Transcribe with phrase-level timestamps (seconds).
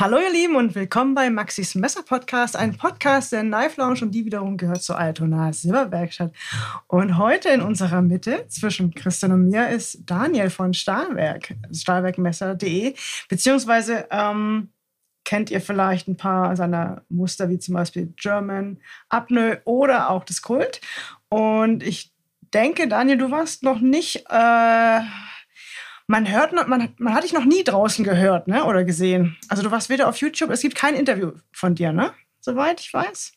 [0.00, 4.12] Hallo ihr Lieben und willkommen bei Maxis Messer Podcast, ein Podcast der Knife Lounge und
[4.12, 6.32] die wiederum gehört zur Altona Silberwerkstatt.
[6.86, 12.94] Und heute in unserer Mitte zwischen Christian und mir ist Daniel von Stahlwerk, stahlwerkmesser.de,
[13.28, 14.70] beziehungsweise ähm,
[15.26, 18.78] kennt ihr vielleicht ein paar seiner Muster wie zum Beispiel German,
[19.10, 20.80] Apnoe oder auch das Kult.
[21.28, 22.10] Und ich
[22.54, 24.24] denke, Daniel, du warst noch nicht...
[24.30, 25.00] Äh,
[26.10, 29.36] man hört, man, man hat dich noch nie draußen gehört, ne, oder gesehen.
[29.48, 32.12] Also du warst weder auf YouTube, es gibt kein Interview von dir, ne?
[32.40, 33.32] Soweit ich weiß.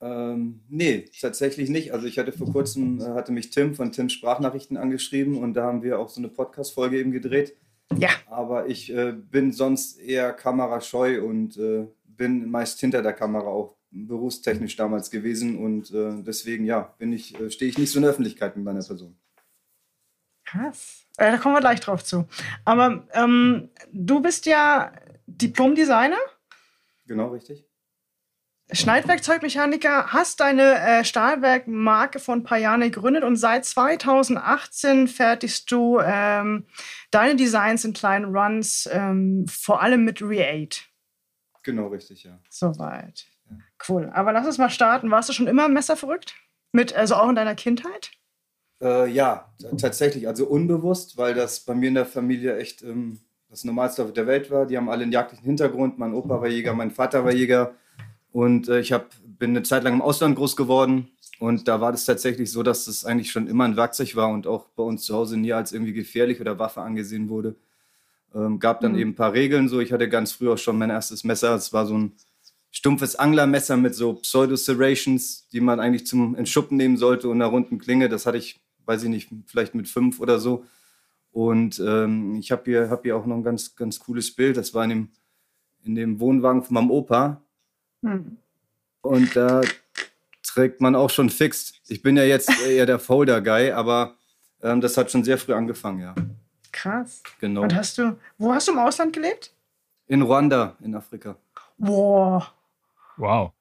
[0.00, 1.92] Ähm, nee, tatsächlich nicht.
[1.92, 5.64] Also ich hatte vor kurzem, äh, hatte mich Tim von Tims Sprachnachrichten angeschrieben und da
[5.64, 7.54] haben wir auch so eine Podcast-Folge eben gedreht.
[7.94, 8.10] Ja.
[8.26, 13.76] Aber ich äh, bin sonst eher kamerascheu und äh, bin meist hinter der Kamera auch
[13.90, 18.02] berufstechnisch damals gewesen und äh, deswegen, ja, bin ich, äh, stehe ich nicht so in
[18.02, 19.14] der Öffentlichkeit mit meiner Person.
[20.46, 21.07] Krass.
[21.18, 22.26] Äh, da kommen wir gleich drauf zu.
[22.64, 24.92] Aber ähm, du bist ja
[25.26, 26.18] Diplom-Designer.
[27.06, 27.68] Genau, richtig.
[28.70, 35.98] Schneidwerkzeugmechaniker, hast deine äh, Stahlwerkmarke vor ein paar Jahren gegründet und seit 2018 fertigst du
[36.00, 36.66] ähm,
[37.10, 40.82] deine Designs in kleinen Runs, ähm, vor allem mit Re8.
[41.62, 42.38] Genau, richtig, ja.
[42.50, 43.26] Soweit.
[43.50, 43.56] Ja.
[43.88, 44.10] Cool.
[44.12, 45.10] Aber lass uns mal starten.
[45.10, 46.34] Warst du schon immer messerverrückt?
[46.72, 48.10] Mit, also auch in deiner Kindheit?
[48.80, 50.28] Äh, ja, tatsächlich.
[50.28, 53.18] Also unbewusst, weil das bei mir in der Familie echt ähm,
[53.50, 54.66] das Normalste auf der Welt war.
[54.66, 55.98] Die haben alle einen jagdlichen Hintergrund.
[55.98, 57.74] Mein Opa war Jäger, mein Vater war Jäger.
[58.32, 61.08] Und äh, ich hab, bin eine Zeit lang im Ausland groß geworden.
[61.40, 64.46] Und da war das tatsächlich so, dass das eigentlich schon immer ein Werkzeug war und
[64.46, 67.54] auch bei uns zu Hause nie als irgendwie gefährlich oder Waffe angesehen wurde.
[68.34, 68.98] Ähm, gab dann mhm.
[68.98, 69.68] eben ein paar Regeln.
[69.68, 71.54] So, ich hatte ganz früh auch schon mein erstes Messer.
[71.54, 72.12] Es war so ein
[72.70, 77.78] stumpfes Anglermesser mit so Pseudo-Serrations, die man eigentlich zum Entschuppen nehmen sollte und einer runden
[77.78, 78.08] Klinge.
[78.08, 80.64] Das hatte ich weiß ich nicht, vielleicht mit fünf oder so.
[81.30, 84.56] Und ähm, ich habe hier, hab hier auch noch ein ganz, ganz cooles Bild.
[84.56, 85.08] Das war in dem,
[85.84, 87.42] in dem Wohnwagen von meinem Opa.
[88.02, 88.38] Hm.
[89.02, 89.60] Und da
[90.42, 91.74] trägt man auch schon fix.
[91.88, 94.14] Ich bin ja jetzt eher der Folder-Guy, aber
[94.62, 96.14] ähm, das hat schon sehr früh angefangen, ja.
[96.72, 97.22] Krass.
[97.40, 97.62] Genau.
[97.62, 99.52] Und hast du, wo hast du im Ausland gelebt?
[100.06, 101.36] In Ruanda, in Afrika.
[101.76, 102.52] Boah.
[103.16, 103.52] Wow.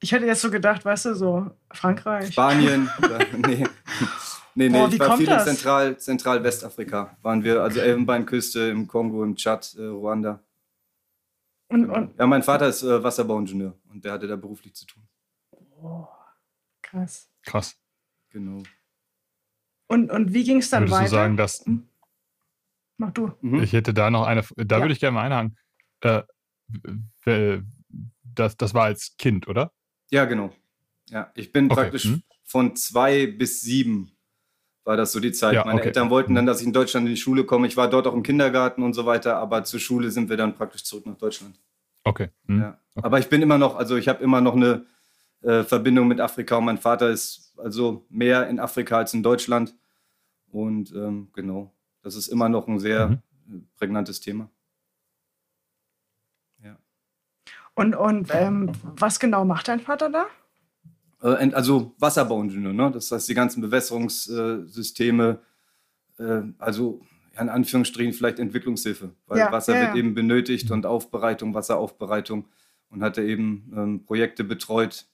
[0.00, 2.32] Ich hätte jetzt so gedacht, weißt du, so Frankreich.
[2.32, 2.90] Spanien.
[2.98, 3.64] oder, nee.
[4.54, 5.46] Nee, nee, Boah, ich war viel das?
[5.46, 7.16] in Zentral, Zentral-Westafrika.
[7.22, 10.40] Waren wir, also Elfenbeinküste, im Kongo, im Tschad, äh, Ruanda.
[11.68, 11.96] Und, genau.
[11.96, 15.02] und, ja, mein Vater ist äh, Wasserbauingenieur und der hatte da beruflich zu tun.
[15.82, 16.06] Oh,
[16.82, 17.30] krass.
[17.44, 17.76] Krass.
[18.28, 18.62] Genau.
[19.88, 21.04] Und, und wie ging es dann Würdest weiter?
[21.04, 21.88] Du sagen, dass, hm?
[22.98, 23.32] Mach du.
[23.40, 23.62] Mhm.
[23.62, 24.82] Ich hätte da noch eine, da ja.
[24.82, 25.56] würde ich gerne mal einhaken.
[27.24, 27.60] Äh,
[28.22, 29.72] das, das war als Kind, oder?
[30.10, 30.52] Ja, genau.
[31.08, 31.74] Ja, ich bin okay.
[31.74, 32.22] praktisch hm?
[32.44, 34.12] von zwei bis sieben
[34.84, 35.54] war das so die Zeit.
[35.54, 35.88] Ja, Meine okay.
[35.88, 37.66] Eltern wollten dann, dass ich in Deutschland in die Schule komme.
[37.66, 40.54] Ich war dort auch im Kindergarten und so weiter, aber zur Schule sind wir dann
[40.54, 41.58] praktisch zurück nach Deutschland.
[42.04, 42.30] Okay.
[42.46, 42.60] Hm.
[42.60, 42.78] Ja.
[42.94, 43.06] okay.
[43.06, 44.86] Aber ich bin immer noch, also ich habe immer noch eine
[45.42, 49.74] äh, Verbindung mit Afrika und mein Vater ist also mehr in Afrika als in Deutschland.
[50.50, 51.72] Und ähm, genau,
[52.02, 53.68] das ist immer noch ein sehr mhm.
[53.76, 54.50] prägnantes Thema.
[56.62, 56.76] Ja.
[57.74, 60.26] Und, und ähm, was genau macht dein Vater da?
[61.22, 62.90] Äh, also Wasserbauingenieur, ne?
[62.92, 65.40] das heißt die ganzen Bewässerungssysteme,
[66.18, 67.00] äh, also
[67.38, 72.46] in Anführungsstrichen vielleicht Entwicklungshilfe, weil ja, Wasser ja, wird eben benötigt und Aufbereitung, Wasseraufbereitung
[72.90, 75.06] und hatte eben ähm, Projekte betreut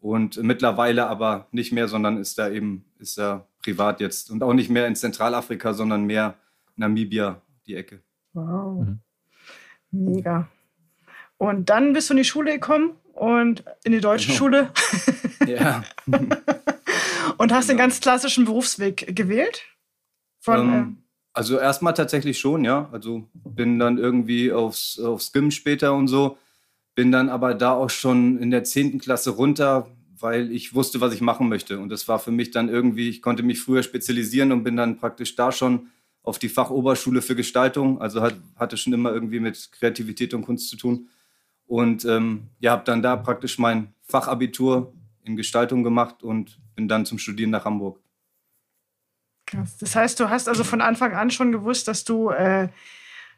[0.00, 4.52] und mittlerweile aber nicht mehr, sondern ist da eben ist er privat jetzt und auch
[4.52, 6.36] nicht mehr in Zentralafrika, sondern mehr
[6.76, 8.02] Namibia die Ecke.
[8.32, 9.00] Wow, mhm.
[9.92, 10.48] mega.
[11.38, 14.38] Und dann bist du in die Schule gekommen und in die deutsche genau.
[14.38, 14.70] Schule.
[15.46, 15.84] ja.
[17.38, 17.74] und hast genau.
[17.74, 19.62] den ganz klassischen Berufsweg gewählt?
[20.40, 22.88] Von, ähm, äh, also erstmal tatsächlich schon, ja.
[22.92, 26.38] Also bin dann irgendwie aufs, aufs Gym später und so.
[26.94, 28.98] Bin dann aber da auch schon in der 10.
[29.00, 29.88] Klasse runter,
[30.18, 31.78] weil ich wusste, was ich machen möchte.
[31.78, 34.98] Und das war für mich dann irgendwie, ich konnte mich früher spezialisieren und bin dann
[34.98, 35.88] praktisch da schon
[36.22, 38.00] auf die Fachoberschule für Gestaltung.
[38.00, 41.08] Also hat, hatte schon immer irgendwie mit Kreativität und Kunst zu tun.
[41.74, 44.92] Und ähm, ja, habe dann da praktisch mein Fachabitur
[45.24, 47.98] in Gestaltung gemacht und bin dann zum Studieren nach Hamburg.
[49.44, 49.76] Krass.
[49.78, 52.68] Das heißt, du hast also von Anfang an schon gewusst, dass du, äh,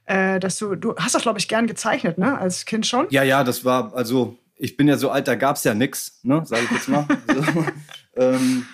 [0.05, 2.37] äh, dass du, du hast das, glaube ich, gern gezeichnet, ne?
[2.37, 3.07] Als Kind schon?
[3.09, 6.21] Ja, ja, das war, also ich bin ja so alt, da gab es ja nichts,
[6.23, 6.43] ne?
[6.45, 7.07] Sage ich jetzt mal.
[7.35, 7.67] so,
[8.17, 8.67] ähm,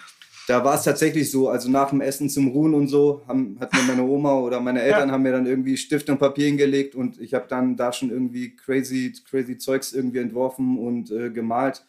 [0.48, 3.72] da war es tatsächlich so, also nach dem Essen zum Ruhen und so, haben, hat
[3.72, 5.14] mir meine Oma oder meine Eltern ja.
[5.14, 8.56] haben mir dann irgendwie Stift und Papier hingelegt und ich habe dann da schon irgendwie
[8.56, 11.86] crazy, crazy Zeugs irgendwie entworfen und äh, gemalt.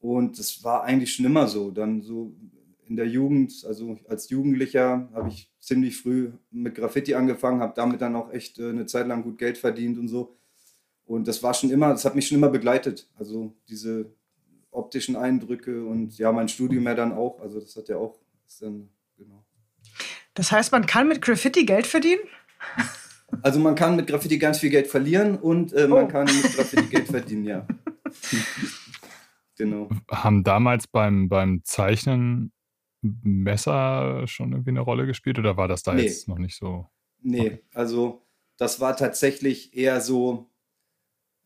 [0.00, 1.70] Und das war eigentlich schon immer so.
[1.70, 2.34] Dann so
[2.86, 8.00] in der Jugend, also als Jugendlicher, habe ich ziemlich früh mit Graffiti angefangen, habe damit
[8.00, 10.36] dann auch echt äh, eine Zeit lang gut Geld verdient und so.
[11.06, 13.08] Und das war schon immer, das hat mich schon immer begleitet.
[13.18, 14.12] Also diese
[14.70, 17.40] optischen Eindrücke und ja, mein Studium ja dann auch.
[17.40, 18.18] Also das hat ja auch,
[18.60, 19.44] dann, genau.
[20.34, 22.20] Das heißt, man kann mit Graffiti Geld verdienen?
[23.42, 26.08] Also man kann mit Graffiti ganz viel Geld verlieren und äh, man oh.
[26.08, 27.66] kann mit Graffiti Geld verdienen, ja.
[29.56, 29.88] genau.
[30.10, 32.52] Haben damals beim, beim Zeichnen
[33.02, 36.02] Messer schon irgendwie eine Rolle gespielt oder war das da nee.
[36.02, 36.86] jetzt noch nicht so?
[37.22, 37.64] Nee, okay.
[37.74, 38.26] also
[38.56, 40.50] das war tatsächlich eher so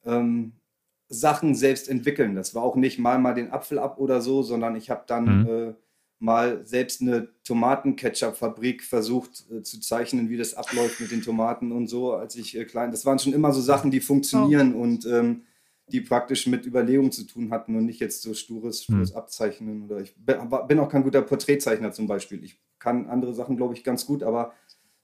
[0.05, 0.53] ähm,
[1.09, 2.35] Sachen selbst entwickeln.
[2.35, 5.43] Das war auch nicht mal mal den Apfel ab oder so, sondern ich habe dann
[5.43, 5.49] mhm.
[5.49, 5.75] äh,
[6.19, 11.89] mal selbst eine Tomatenketchup-Fabrik versucht äh, zu zeichnen, wie das abläuft mit den Tomaten und
[11.89, 12.91] so, als ich äh, klein.
[12.91, 14.83] Das waren schon immer so Sachen, die funktionieren oh.
[14.83, 15.43] und ähm,
[15.89, 19.17] die praktisch mit Überlegung zu tun hatten und nicht jetzt so stures, stures hm.
[19.17, 19.83] Abzeichnen.
[19.83, 22.43] Oder ich bin auch kein guter Porträtzeichner zum Beispiel.
[22.43, 24.55] Ich kann andere Sachen, glaube ich, ganz gut, aber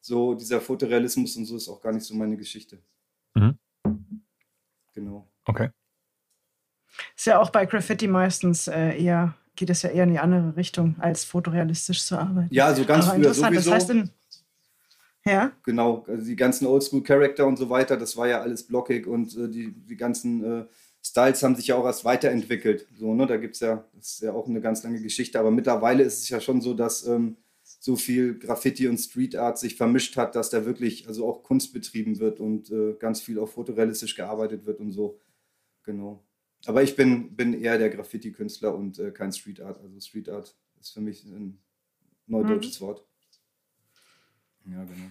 [0.00, 2.78] so dieser Fotorealismus und so ist auch gar nicht so meine Geschichte.
[3.34, 3.58] Mhm.
[4.94, 5.28] Genau.
[5.44, 5.68] Okay.
[7.20, 10.56] Ist ja auch bei Graffiti meistens äh, eher, geht es ja eher in die andere
[10.56, 12.48] Richtung, als fotorealistisch zu arbeiten.
[12.50, 13.70] Ja, so ganz Aber früher sowieso.
[13.70, 14.10] Das heißt in,
[15.26, 15.52] ja.
[15.62, 19.50] Genau, also die ganzen Oldschool-Charakter und so weiter, das war ja alles blockig und äh,
[19.50, 20.64] die, die ganzen äh,
[21.04, 22.86] Styles haben sich ja auch erst weiterentwickelt.
[22.98, 23.26] So, ne?
[23.26, 26.22] Da gibt es ja, das ist ja auch eine ganz lange Geschichte, aber mittlerweile ist
[26.22, 30.36] es ja schon so, dass ähm, so viel Graffiti und Street Art sich vermischt hat,
[30.36, 34.64] dass da wirklich also auch Kunst betrieben wird und äh, ganz viel auch fotorealistisch gearbeitet
[34.64, 35.20] wird und so.
[35.82, 36.24] Genau.
[36.66, 39.80] Aber ich bin, bin eher der Graffiti-Künstler und äh, kein Street Art.
[39.80, 41.58] Also Street Art ist für mich ein
[42.26, 42.84] neudeutsches mhm.
[42.86, 43.04] Wort.
[44.66, 45.10] Ja, genau.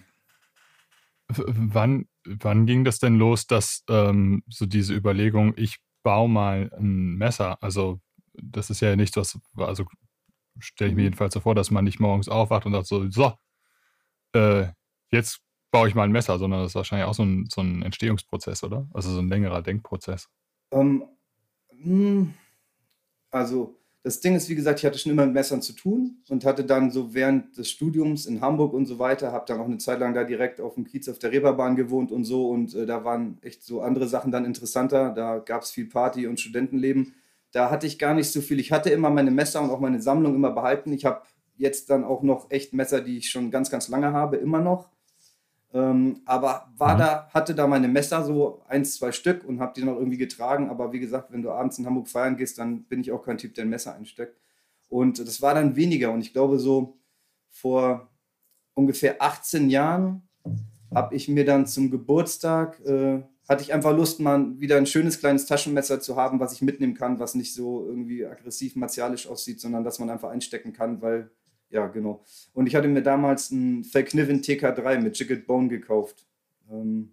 [1.28, 7.16] Wann, wann ging das denn los, dass ähm, so diese Überlegung, ich baue mal ein
[7.16, 8.00] Messer, also
[8.32, 9.86] das ist ja nichts, was, also
[10.58, 11.06] stelle ich mir mhm.
[11.06, 13.32] jedenfalls so vor, dass man nicht morgens aufwacht und sagt so, so,
[14.32, 14.68] äh,
[15.10, 17.82] jetzt baue ich mal ein Messer, sondern das ist wahrscheinlich auch so ein, so ein
[17.82, 18.88] Entstehungsprozess, oder?
[18.92, 20.28] Also so ein längerer Denkprozess.
[20.72, 21.08] Ähm, hm,
[23.30, 26.44] also das Ding ist, wie gesagt, ich hatte schon immer mit Messern zu tun und
[26.46, 29.76] hatte dann so während des Studiums in Hamburg und so weiter, habe dann auch eine
[29.76, 32.86] Zeit lang da direkt auf dem Kiez auf der Reeperbahn gewohnt und so und äh,
[32.86, 35.10] da waren echt so andere Sachen dann interessanter.
[35.10, 37.14] Da gab es viel Party und Studentenleben.
[37.52, 38.58] Da hatte ich gar nicht so viel.
[38.58, 40.92] Ich hatte immer meine Messer und auch meine Sammlung immer behalten.
[40.92, 41.22] Ich habe
[41.56, 44.88] jetzt dann auch noch echt Messer, die ich schon ganz, ganz lange habe, immer noch.
[45.72, 46.98] Ähm, aber war mhm.
[46.98, 50.68] da, hatte da meine Messer so eins, zwei Stück und habe die noch irgendwie getragen.
[50.68, 53.38] Aber wie gesagt, wenn du abends in Hamburg feiern gehst, dann bin ich auch kein
[53.38, 54.36] Typ, der ein Messer einsteckt.
[54.88, 56.10] Und das war dann weniger.
[56.10, 56.98] Und ich glaube, so
[57.48, 58.08] vor
[58.74, 60.28] ungefähr 18 Jahren
[60.92, 65.20] habe ich mir dann zum Geburtstag, äh, hatte ich einfach Lust, mal wieder ein schönes
[65.20, 69.60] kleines Taschenmesser zu haben, was ich mitnehmen kann, was nicht so irgendwie aggressiv martialisch aussieht,
[69.60, 71.30] sondern dass man einfach einstecken kann, weil
[71.70, 72.24] ja, genau.
[72.52, 76.26] Und ich hatte mir damals einen Verkniven TK3 mit Chicken Bone gekauft.
[76.70, 77.12] Ähm,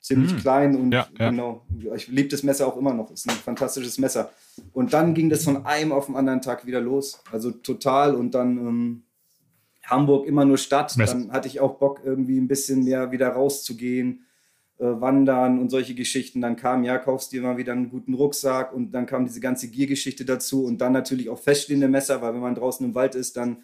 [0.00, 0.38] ziemlich mm.
[0.38, 1.30] klein und ja, ja.
[1.30, 1.64] genau.
[1.94, 3.10] Ich liebe das Messer auch immer noch.
[3.10, 4.30] Ist ein fantastisches Messer.
[4.72, 7.22] Und dann ging das von einem auf den anderen Tag wieder los.
[7.30, 8.14] Also total.
[8.14, 9.02] Und dann ähm,
[9.84, 10.96] Hamburg immer nur Stadt.
[10.96, 11.14] Messer.
[11.14, 14.24] Dann hatte ich auch Bock, irgendwie ein bisschen mehr wieder rauszugehen,
[14.78, 16.40] äh, wandern und solche Geschichten.
[16.40, 19.68] Dann kam, ja, kaufst dir mal wieder einen guten Rucksack und dann kam diese ganze
[19.68, 23.36] Giergeschichte dazu und dann natürlich auch feststehende Messer, weil wenn man draußen im Wald ist,
[23.36, 23.58] dann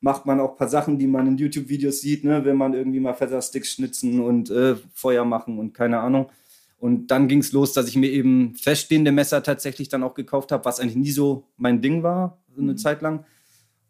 [0.00, 2.44] macht man auch ein paar Sachen, die man in YouTube-Videos sieht, ne?
[2.44, 6.30] wenn man irgendwie mal Feathersticks schnitzen und äh, Feuer machen und keine Ahnung.
[6.78, 10.52] Und dann ging es los, dass ich mir eben feststehende Messer tatsächlich dann auch gekauft
[10.52, 12.76] habe, was eigentlich nie so mein Ding war, so eine mhm.
[12.76, 13.24] Zeit lang.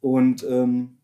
[0.01, 0.99] Und ähm,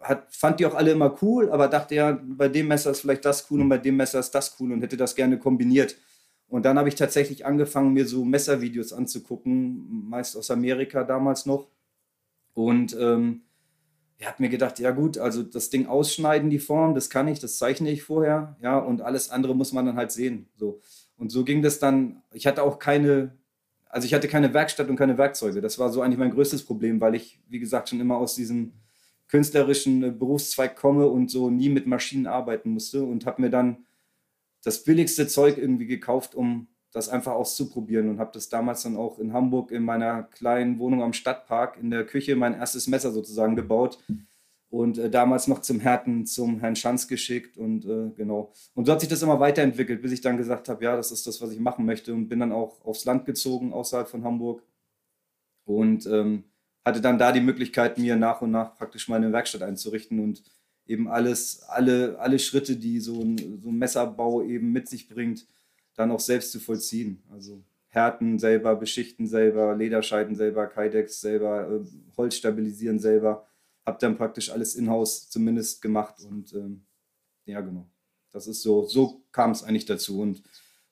[0.00, 3.24] hat, fand die auch alle immer cool, aber dachte ja, bei dem Messer ist vielleicht
[3.24, 5.96] das cool und bei dem Messer ist das cool und hätte das gerne kombiniert.
[6.48, 11.68] Und dann habe ich tatsächlich angefangen, mir so Messervideos anzugucken, meist aus Amerika damals noch.
[12.54, 13.42] Und ähm,
[14.20, 17.40] ich habe mir gedacht, ja gut, also das Ding ausschneiden, die Form, das kann ich,
[17.40, 20.46] das zeichne ich vorher, ja, und alles andere muss man dann halt sehen.
[20.56, 20.82] So.
[21.16, 23.38] Und so ging das dann, ich hatte auch keine,
[23.88, 25.62] also ich hatte keine Werkstatt und keine Werkzeuge.
[25.62, 28.74] Das war so eigentlich mein größtes Problem, weil ich, wie gesagt, schon immer aus diesem
[29.28, 33.86] künstlerischen äh, Berufszweig komme und so nie mit Maschinen arbeiten musste und habe mir dann
[34.62, 39.18] das billigste Zeug irgendwie gekauft, um das einfach auszuprobieren und habe das damals dann auch
[39.18, 43.56] in Hamburg in meiner kleinen Wohnung am Stadtpark in der Küche mein erstes Messer sozusagen
[43.56, 43.98] gebaut
[44.70, 48.52] und äh, damals noch zum Härten zum Herrn Schanz geschickt und äh, genau.
[48.74, 51.26] Und so hat sich das immer weiterentwickelt, bis ich dann gesagt habe, ja, das ist
[51.26, 54.62] das, was ich machen möchte und bin dann auch aufs Land gezogen außerhalb von Hamburg
[55.64, 56.44] und ähm,
[56.84, 60.42] hatte dann da die Möglichkeit, mir nach und nach praktisch meine Werkstatt einzurichten und
[60.86, 65.46] eben alles, alle, alle Schritte, die so ein, so ein Messerbau eben mit sich bringt,
[66.00, 67.22] dann auch selbst zu vollziehen.
[67.30, 73.46] Also Härten selber, beschichten selber, Lederscheiden selber, Kydex selber, äh, Holz stabilisieren selber.
[73.84, 76.82] Hab dann praktisch alles in-house zumindest gemacht und ähm,
[77.44, 77.86] ja, genau.
[78.32, 80.20] Das ist so, so kam es eigentlich dazu.
[80.20, 80.42] Und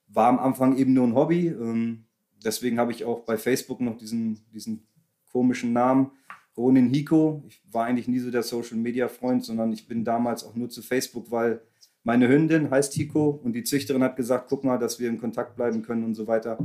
[0.08, 1.48] war am Anfang eben nur ein Hobby.
[1.48, 2.04] Ähm,
[2.44, 4.86] deswegen habe ich auch bei Facebook noch diesen, diesen
[5.30, 6.10] komischen Namen.
[6.56, 7.44] Ronin Hiko.
[7.46, 10.68] Ich war eigentlich nie so der Social Media Freund, sondern ich bin damals auch nur
[10.68, 11.62] zu Facebook, weil
[12.08, 15.56] meine Hündin heißt Hiko und die Züchterin hat gesagt, guck mal, dass wir in Kontakt
[15.56, 16.56] bleiben können und so weiter.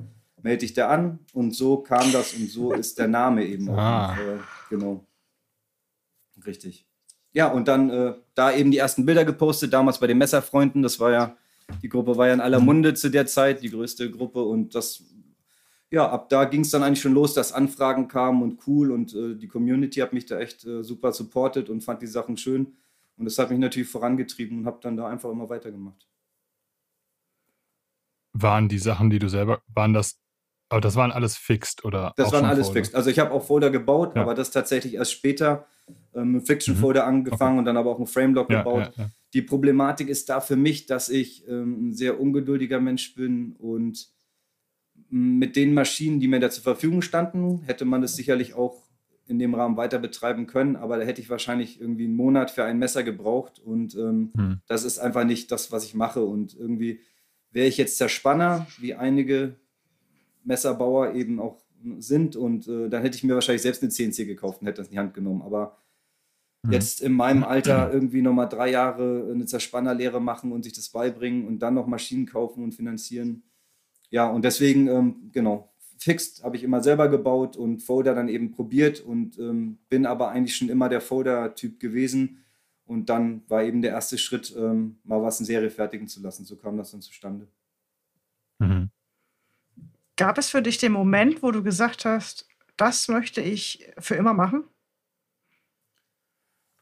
[0.42, 3.78] Melde dich da an und so kam das und so ist der Name eben auch.
[3.78, 4.18] Ah.
[4.18, 4.38] Äh,
[4.70, 5.06] genau.
[6.46, 6.88] Richtig.
[7.34, 10.82] Ja, und dann äh, da eben die ersten Bilder gepostet, damals bei den Messerfreunden.
[10.82, 11.36] Das war ja,
[11.82, 14.44] die Gruppe war ja in aller Munde zu der Zeit, die größte Gruppe.
[14.44, 15.04] Und das
[15.92, 19.14] ja, ab da ging es dann eigentlich schon los, dass Anfragen kamen und cool und
[19.14, 22.78] äh, die Community hat mich da echt äh, super supportet und fand die Sachen schön.
[23.18, 26.08] Und das hat mich natürlich vorangetrieben und habe dann da einfach immer weitergemacht.
[28.34, 30.20] Waren die Sachen, die du selber, waren das,
[30.70, 32.14] aber das waren alles fixed oder?
[32.18, 32.80] Das waren alles Folder?
[32.80, 32.96] fixed.
[32.96, 34.24] Also ich habe auch Folder gebaut, ja.
[34.24, 35.68] aber das tatsächlich erst später
[36.16, 37.10] ähm, Fiction Folder mhm.
[37.10, 37.60] angefangen okay.
[37.60, 38.92] und dann aber auch ein Framelock ja, gebaut.
[38.98, 43.56] Ja, die Problematik ist da für mich, dass ich ähm, ein sehr ungeduldiger Mensch bin
[43.58, 44.10] und
[45.10, 48.83] mit den Maschinen, die mir da zur Verfügung standen, hätte man es sicherlich auch
[49.26, 52.66] in dem Rahmen weiter betreiben können, aber da hätte ich wahrscheinlich irgendwie einen Monat für
[52.66, 54.60] ein Messer gebraucht und ähm, hm.
[54.68, 57.00] das ist einfach nicht das, was ich mache und irgendwie
[57.52, 59.56] wäre ich jetzt Zerspanner, wie einige
[60.44, 61.62] Messerbauer eben auch
[62.00, 64.88] sind und äh, dann hätte ich mir wahrscheinlich selbst eine CNC gekauft und hätte das
[64.88, 65.78] in die Hand genommen, aber
[66.66, 66.74] hm.
[66.74, 71.48] jetzt in meinem Alter irgendwie nochmal drei Jahre eine Zerspannerlehre machen und sich das beibringen
[71.48, 73.44] und dann noch Maschinen kaufen und finanzieren,
[74.14, 75.73] ja, und deswegen, ähm, genau,
[76.04, 80.30] Fixed habe ich immer selber gebaut und Folder dann eben probiert und ähm, bin aber
[80.30, 82.44] eigentlich schon immer der Folder-Typ gewesen.
[82.86, 86.44] Und dann war eben der erste Schritt, ähm, mal was in Serie fertigen zu lassen.
[86.44, 87.48] So kam das dann zustande.
[88.60, 88.90] Mhm.
[90.18, 94.34] Gab es für dich den Moment, wo du gesagt hast, das möchte ich für immer
[94.34, 94.66] machen?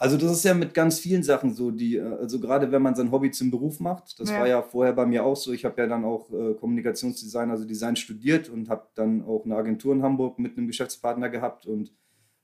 [0.02, 2.96] Also das ist ja mit ganz vielen Sachen so, die, äh, also gerade wenn man
[2.96, 4.40] sein Hobby zum Beruf macht, das ja.
[4.40, 7.66] war ja vorher bei mir auch so, ich habe ja dann auch äh, Kommunikationsdesign, also
[7.66, 11.92] Design studiert und habe dann auch eine Agentur in Hamburg mit einem Geschäftspartner gehabt und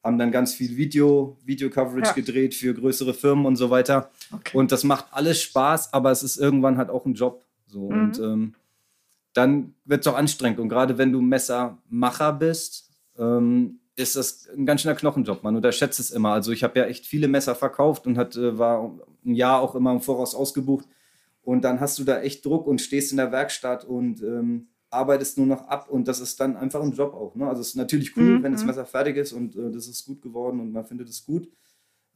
[0.03, 2.13] haben dann ganz viel Video, Video-Coverage ja.
[2.13, 4.11] gedreht für größere Firmen und so weiter.
[4.31, 4.55] Okay.
[4.55, 7.43] Und das macht alles Spaß, aber es ist irgendwann halt auch ein Job.
[7.65, 7.89] So.
[7.89, 7.99] Mhm.
[7.99, 8.53] Und ähm,
[9.33, 10.59] dann wird es auch anstrengend.
[10.59, 15.43] Und gerade wenn du Messermacher bist, ähm, ist das ein ganz schöner Knochenjob.
[15.43, 16.31] Man unterschätzt es immer.
[16.31, 19.75] Also ich habe ja echt viele Messer verkauft und hat, äh, war ein Jahr auch
[19.75, 20.87] immer im Voraus ausgebucht.
[21.41, 25.37] Und dann hast du da echt Druck und stehst in der Werkstatt und ähm, arbeitest
[25.37, 25.89] nur noch ab.
[25.89, 27.35] Und das ist dann einfach ein Job auch.
[27.35, 27.47] Ne?
[27.47, 28.43] Also es ist natürlich cool, mhm.
[28.43, 28.67] wenn das mhm.
[28.67, 31.49] Messer fertig ist und äh, das ist gut geworden und man findet es gut.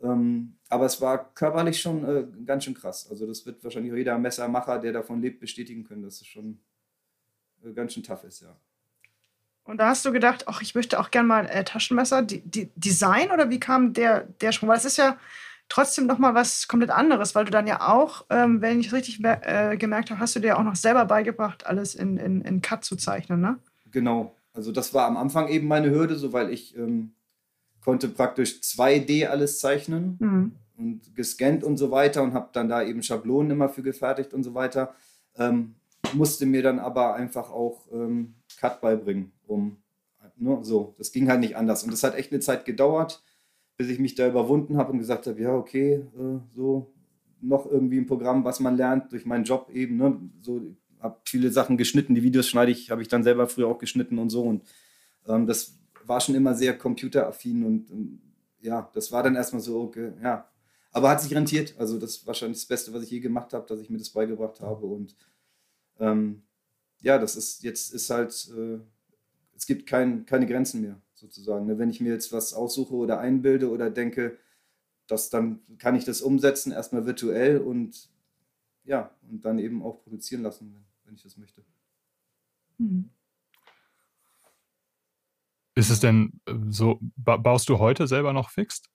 [0.01, 3.07] Ähm, aber es war körperlich schon äh, ganz schön krass.
[3.09, 6.59] Also das wird wahrscheinlich jeder Messermacher, der davon lebt, bestätigen können, dass es schon
[7.63, 8.55] äh, ganz schön tough ist, ja.
[9.63, 12.69] Und da hast du gedacht, ach, ich möchte auch gerne mal äh, Taschenmesser die, die
[12.75, 14.69] Design oder wie kam der, der Sprung?
[14.69, 15.17] Weil es ist ja
[15.69, 18.93] trotzdem noch mal was komplett anderes, weil du dann ja auch, ähm, wenn ich es
[18.93, 22.61] richtig äh, gemerkt habe, hast du dir auch noch selber beigebracht, alles in, in, in
[22.61, 23.57] Cut zu zeichnen, ne?
[23.91, 24.35] Genau.
[24.53, 27.13] Also das war am Anfang eben meine Hürde, so weil ich ähm,
[27.83, 30.51] konnte praktisch 2D alles zeichnen mhm.
[30.77, 34.43] und gescannt und so weiter und habe dann da eben Schablonen immer für gefertigt und
[34.43, 34.93] so weiter.
[35.37, 35.75] Ähm,
[36.13, 39.77] musste mir dann aber einfach auch ähm, Cut beibringen, um
[40.37, 40.93] ne, so.
[40.99, 41.83] Das ging halt nicht anders.
[41.83, 43.23] Und das hat echt eine Zeit gedauert,
[43.75, 46.93] bis ich mich da überwunden habe und gesagt habe, ja, okay, äh, so
[47.41, 49.97] noch irgendwie ein Programm, was man lernt durch meinen Job eben.
[49.97, 50.61] Ne, so
[50.99, 54.19] habe viele Sachen geschnitten, die Videos schneide ich, habe ich dann selber früher auch geschnitten
[54.19, 54.43] und so.
[54.43, 54.63] Und
[55.27, 58.21] ähm, das war schon immer sehr computeraffin und ähm,
[58.59, 60.47] ja, das war dann erstmal so, okay, ja.
[60.91, 61.73] Aber hat sich rentiert.
[61.79, 64.09] Also das ist wahrscheinlich das Beste, was ich je gemacht habe, dass ich mir das
[64.09, 64.85] beigebracht habe.
[64.85, 65.15] Und
[65.99, 66.43] ähm,
[67.01, 68.79] ja, das ist jetzt ist halt, äh,
[69.55, 71.65] es gibt kein, keine Grenzen mehr sozusagen.
[71.65, 71.77] Ne?
[71.77, 74.37] Wenn ich mir jetzt was aussuche oder einbilde oder denke,
[75.07, 78.09] dass dann kann ich das umsetzen, erstmal virtuell und
[78.83, 81.63] ja, und dann eben auch produzieren lassen, wenn, wenn ich das möchte.
[82.77, 83.09] Mhm.
[85.75, 88.89] Ist es denn äh, so, baust du heute selber noch fixt?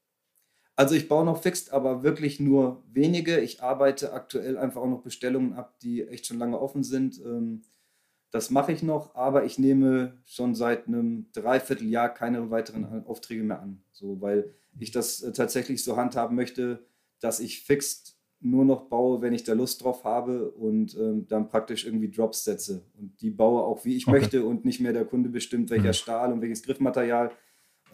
[0.75, 3.40] Also ich baue noch fixt, aber wirklich nur wenige.
[3.40, 7.18] Ich arbeite aktuell einfach auch noch Bestellungen ab, die echt schon lange offen sind.
[7.25, 7.62] Ähm,
[8.37, 13.62] das mache ich noch, aber ich nehme schon seit einem Dreivierteljahr keine weiteren Aufträge mehr
[13.62, 13.83] an.
[13.93, 16.85] So, weil ich das äh, tatsächlich so handhaben möchte,
[17.19, 21.49] dass ich fixed nur noch baue, wenn ich da Lust drauf habe und ähm, dann
[21.49, 22.85] praktisch irgendwie Drops setze.
[22.99, 24.19] Und die baue auch, wie ich okay.
[24.21, 25.95] möchte und nicht mehr der Kunde bestimmt, welcher mhm.
[25.95, 27.33] Stahl und welches Griffmaterial,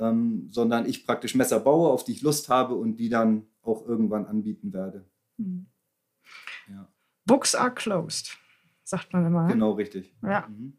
[0.01, 3.87] ähm, sondern ich praktisch Messer baue, auf die ich Lust habe und die dann auch
[3.87, 5.05] irgendwann anbieten werde.
[5.37, 5.67] Mhm.
[6.69, 6.89] Ja.
[7.27, 8.42] Books are closed
[8.93, 9.49] sagt man immer.
[9.49, 10.15] Genau, richtig.
[10.23, 10.47] Ja.
[10.49, 10.75] Mhm.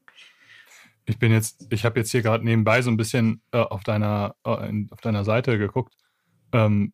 [1.05, 4.35] Ich bin jetzt, ich habe jetzt hier gerade nebenbei so ein bisschen äh, auf, deiner,
[4.45, 5.97] äh, in, auf deiner Seite geguckt.
[6.53, 6.93] Ähm,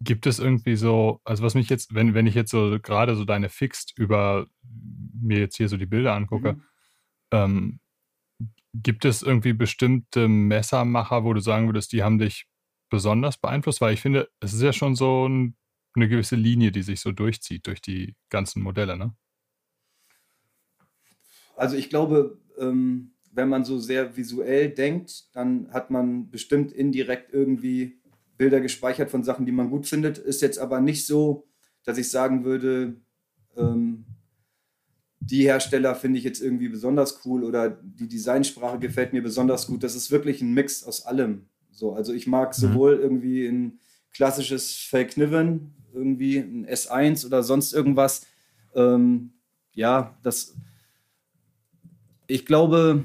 [0.00, 3.24] gibt es irgendwie so, also was mich jetzt, wenn, wenn ich jetzt so gerade so
[3.24, 4.46] deine Fixed über
[5.22, 6.62] mir jetzt hier so die Bilder angucke, mhm.
[7.30, 7.80] ähm,
[8.74, 12.46] gibt es irgendwie bestimmte Messermacher, wo du sagen würdest, die haben dich
[12.90, 13.80] besonders beeinflusst?
[13.80, 15.56] Weil ich finde, es ist ja schon so ein,
[15.94, 19.14] eine gewisse Linie, die sich so durchzieht durch die ganzen Modelle, ne?
[21.60, 27.34] Also ich glaube, ähm, wenn man so sehr visuell denkt, dann hat man bestimmt indirekt
[27.34, 28.00] irgendwie
[28.38, 30.16] Bilder gespeichert von Sachen, die man gut findet.
[30.16, 31.46] Ist jetzt aber nicht so,
[31.84, 32.96] dass ich sagen würde,
[33.58, 34.06] ähm,
[35.18, 39.82] die Hersteller finde ich jetzt irgendwie besonders cool oder die Designsprache gefällt mir besonders gut.
[39.82, 41.44] Das ist wirklich ein Mix aus allem.
[41.70, 42.60] So, also ich mag mhm.
[42.62, 43.80] sowohl irgendwie ein
[44.14, 48.26] klassisches Verkniven, irgendwie ein S1 oder sonst irgendwas.
[48.74, 49.34] Ähm,
[49.74, 50.54] ja, das.
[52.30, 53.04] Ich glaube,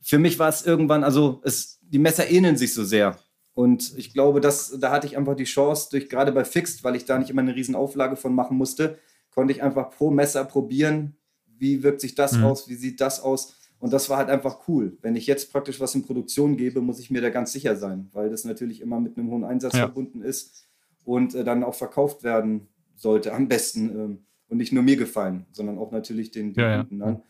[0.00, 3.18] für mich war es irgendwann, also es, die Messer ähneln sich so sehr.
[3.54, 6.96] Und ich glaube, dass, da hatte ich einfach die Chance, durch gerade bei Fixed, weil
[6.96, 8.98] ich da nicht immer eine riesen Auflage von machen musste,
[9.30, 11.16] konnte ich einfach pro Messer probieren,
[11.58, 12.44] wie wirkt sich das mhm.
[12.44, 13.56] aus, wie sieht das aus.
[13.78, 14.96] Und das war halt einfach cool.
[15.02, 18.08] Wenn ich jetzt praktisch was in Produktion gebe, muss ich mir da ganz sicher sein,
[18.12, 19.80] weil das natürlich immer mit einem hohen Einsatz ja.
[19.80, 20.68] verbunden ist
[21.04, 23.90] und äh, dann auch verkauft werden sollte, am besten.
[23.90, 27.06] Ähm, und nicht nur mir gefallen, sondern auch natürlich den, den ja, Kunden ja.
[27.06, 27.22] an.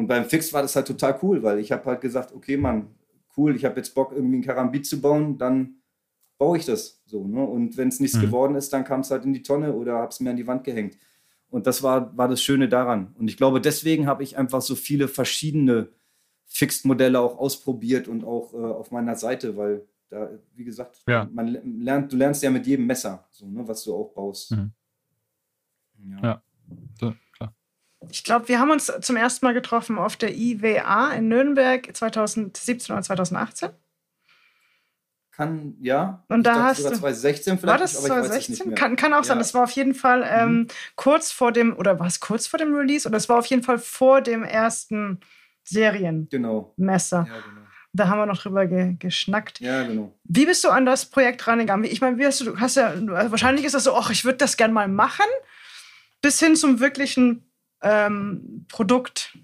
[0.00, 2.86] Und beim Fix war das halt total cool, weil ich habe halt gesagt, okay, Mann,
[3.36, 5.74] cool, ich habe jetzt Bock, irgendwie ein Karambit zu bauen, dann
[6.38, 7.26] baue ich das so.
[7.26, 7.44] Ne?
[7.44, 8.22] Und wenn es nichts mhm.
[8.22, 10.46] geworden ist, dann kam es halt in die Tonne oder habe es mir an die
[10.46, 10.96] Wand gehängt.
[11.50, 13.14] Und das war, war das Schöne daran.
[13.18, 15.90] Und ich glaube, deswegen habe ich einfach so viele verschiedene
[16.46, 21.28] Fixed-Modelle auch ausprobiert und auch äh, auf meiner Seite, weil da, wie gesagt, ja.
[21.30, 24.52] man lernt, du lernst ja mit jedem Messer, so, ne, was du auch baust.
[24.52, 24.72] Mhm.
[26.08, 26.22] Ja.
[26.22, 26.42] ja.
[26.98, 27.12] So.
[28.08, 32.94] Ich glaube, wir haben uns zum ersten Mal getroffen auf der IWA in Nürnberg 2017
[32.94, 33.70] oder 2018
[35.40, 36.22] kann, ja.
[36.28, 37.66] Und da hast sogar 2016 vielleicht.
[37.66, 38.74] War das 2016?
[38.74, 39.24] Kann, kann auch ja.
[39.24, 39.38] sein.
[39.38, 40.66] Das war auf jeden Fall ähm, mhm.
[40.96, 43.08] kurz vor dem, oder war es kurz vor dem Release?
[43.08, 45.20] Oder es war auf jeden Fall vor dem ersten
[45.64, 46.28] Serienmesser.
[46.30, 46.74] Genau.
[46.76, 47.60] Ja, genau.
[47.92, 49.60] Da haben wir noch drüber ge geschnackt.
[49.60, 50.14] Ja, genau.
[50.24, 51.90] Wie bist du an das Projekt rangegangen?
[51.90, 52.92] Ich meine, wie hast du, du hast ja,
[53.30, 55.26] wahrscheinlich ist das so, ach, ich würde das gerne mal machen,
[56.20, 57.49] bis hin zum wirklichen
[57.82, 59.36] ähm, Produkt.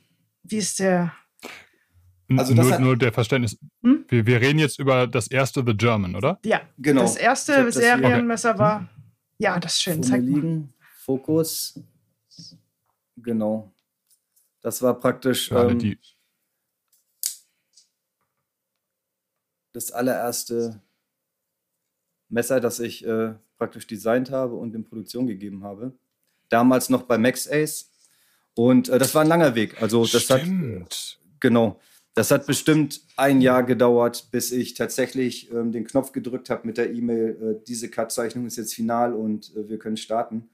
[0.42, 1.12] Wie ist der
[2.37, 3.57] also nur, hat, nur der Verständnis.
[3.83, 4.05] Hm?
[4.09, 6.40] Wir, wir, reden jetzt über das erste The German, oder?
[6.44, 7.03] Ja, genau.
[7.03, 8.59] Das erste Serienmesser okay.
[8.59, 8.88] war.
[9.38, 10.03] Ja, das ist schön.
[10.03, 10.75] Zeig liegen.
[11.05, 11.81] Fokus.
[13.16, 13.72] Genau.
[14.61, 15.53] Das war praktisch.
[15.53, 15.99] Ähm, die
[19.72, 20.81] das allererste
[22.31, 25.92] Messer, das ich äh, praktisch designt habe und in Produktion gegeben habe.
[26.49, 27.92] Damals noch bei Max Ace.
[28.57, 29.81] Und äh, das war ein langer Weg.
[29.81, 30.85] Also das Stimmt.
[30.85, 31.79] hat genau.
[32.14, 36.79] Das hat bestimmt ein Jahr gedauert, bis ich tatsächlich ähm, den Knopf gedrückt habe mit
[36.79, 40.49] der E-Mail, äh, diese Cut-Zeichnung ist jetzt final und äh, wir können starten.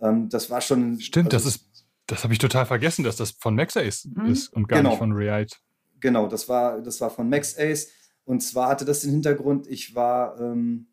[0.00, 0.98] Ähm, das war schon.
[0.98, 4.26] Stimmt, also, das ist, das habe ich total vergessen, dass das von MaxAce mhm.
[4.32, 4.90] ist und gar genau.
[4.90, 5.56] nicht von Reite.
[6.00, 7.90] Genau, das war, das war von MaxAce.
[8.24, 10.86] Und zwar hatte das den Hintergrund, ich war ähm,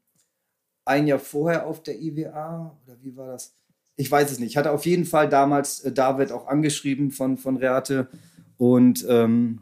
[0.84, 3.56] ein Jahr vorher auf der IWA, oder wie war das?
[3.98, 4.52] Ich weiß es nicht.
[4.52, 8.08] Ich hatte auf jeden Fall damals äh, David auch angeschrieben von, von Reate
[8.58, 9.62] und ähm,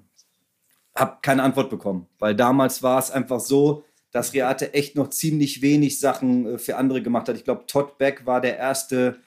[0.96, 5.62] habe keine Antwort bekommen, weil damals war es einfach so, dass Reate echt noch ziemlich
[5.62, 7.36] wenig Sachen äh, für andere gemacht hat.
[7.36, 9.18] Ich glaube, Todd Beck war der erste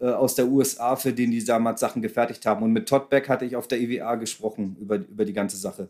[0.00, 2.62] äh, aus der USA, für den die damals Sachen gefertigt haben.
[2.64, 5.88] Und mit Todd Beck hatte ich auf der EWA gesprochen über, über die ganze Sache.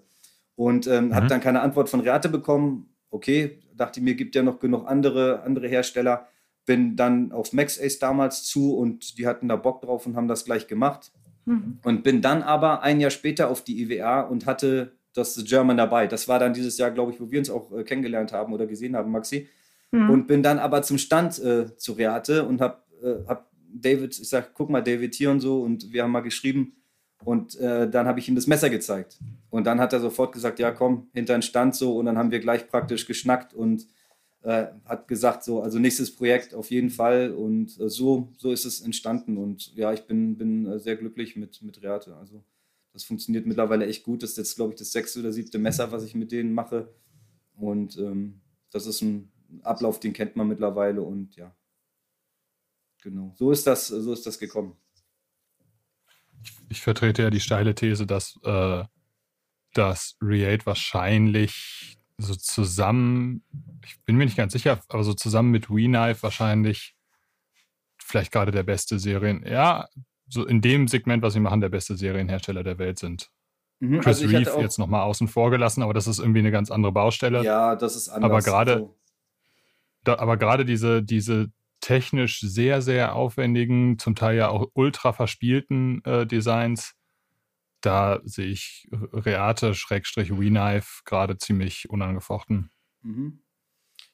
[0.57, 1.15] Und ähm, mhm.
[1.15, 2.95] habe dann keine Antwort von Reate bekommen.
[3.11, 6.29] Okay, dachte mir, gibt ja noch genug andere, andere Hersteller.
[6.67, 10.45] Bin dann auf MaxAce damals zu und die hatten da Bock drauf und haben das
[10.45, 11.13] gleich gemacht.
[11.45, 11.79] Mhm.
[11.85, 16.07] Und bin dann aber ein Jahr später auf die IWA und hatte das German dabei.
[16.07, 18.67] Das war dann dieses Jahr, glaube ich, wo wir uns auch äh, kennengelernt haben oder
[18.67, 19.49] gesehen haben, Maxi.
[19.93, 20.11] Mhm.
[20.11, 24.29] Und bin dann aber zum Stand äh, zu Reate und habe äh, hab David, ich
[24.29, 25.61] sage, guck mal, David hier und so.
[25.61, 26.77] Und wir haben mal geschrieben.
[27.25, 29.19] Und äh, dann habe ich ihm das Messer gezeigt.
[29.51, 31.97] Und dann hat er sofort gesagt, ja, komm, hinter den Stand so.
[31.97, 33.87] Und dann haben wir gleich praktisch geschnackt und
[34.45, 37.33] äh, hat gesagt, so, also nächstes Projekt auf jeden Fall.
[37.33, 39.39] Und äh, so, so ist es entstanden.
[39.39, 42.15] Und ja, ich bin, bin sehr glücklich mit, mit Reate.
[42.17, 42.45] Also
[42.93, 44.23] das funktioniert mittlerweile echt gut.
[44.23, 46.95] Das ist jetzt, glaube ich, das sechste oder siebte Messer, was ich mit denen mache.
[47.57, 51.01] Und ähm, das ist ein Ablauf, den kennt man mittlerweile.
[51.01, 51.57] Und ja,
[53.03, 53.33] genau.
[53.37, 54.77] So ist das, so ist das gekommen.
[56.69, 58.85] Ich vertrete ja die steile These, dass, äh,
[59.73, 63.43] dass Reate wahrscheinlich so zusammen,
[63.85, 66.95] ich bin mir nicht ganz sicher, aber so zusammen mit WeKnife wahrscheinlich
[67.99, 69.45] vielleicht gerade der beste Serien.
[69.47, 69.89] Ja,
[70.29, 73.31] so in dem Segment, was sie machen, der beste Serienhersteller der Welt sind.
[73.81, 76.71] Mhm, Chris also Reeve jetzt nochmal außen vor gelassen, aber das ist irgendwie eine ganz
[76.71, 77.43] andere Baustelle.
[77.43, 78.31] Ja, das ist anders.
[78.31, 78.99] Aber gerade, so.
[80.05, 81.51] da, aber gerade diese, diese
[81.81, 86.95] technisch sehr, sehr aufwendigen, zum Teil ja auch ultra verspielten äh, Designs,
[87.85, 92.71] da sehe ich Reate Schrägstrich WeKnife gerade ziemlich unangefochten.
[93.03, 93.41] Mhm.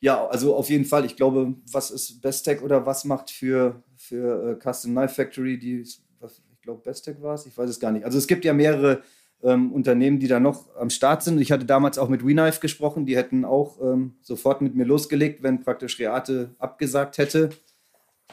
[0.00, 1.04] Ja, also auf jeden Fall.
[1.04, 5.86] Ich glaube, was ist Bestech oder was macht für, für uh, Custom Knife Factory, die,
[6.18, 8.04] was, ich glaube, Bestech war es, ich weiß es gar nicht.
[8.04, 9.02] Also es gibt ja mehrere
[9.42, 11.40] ähm, Unternehmen, die da noch am Start sind.
[11.40, 15.42] Ich hatte damals auch mit WeKnife gesprochen, die hätten auch ähm, sofort mit mir losgelegt,
[15.42, 17.50] wenn praktisch Reate abgesagt hätte.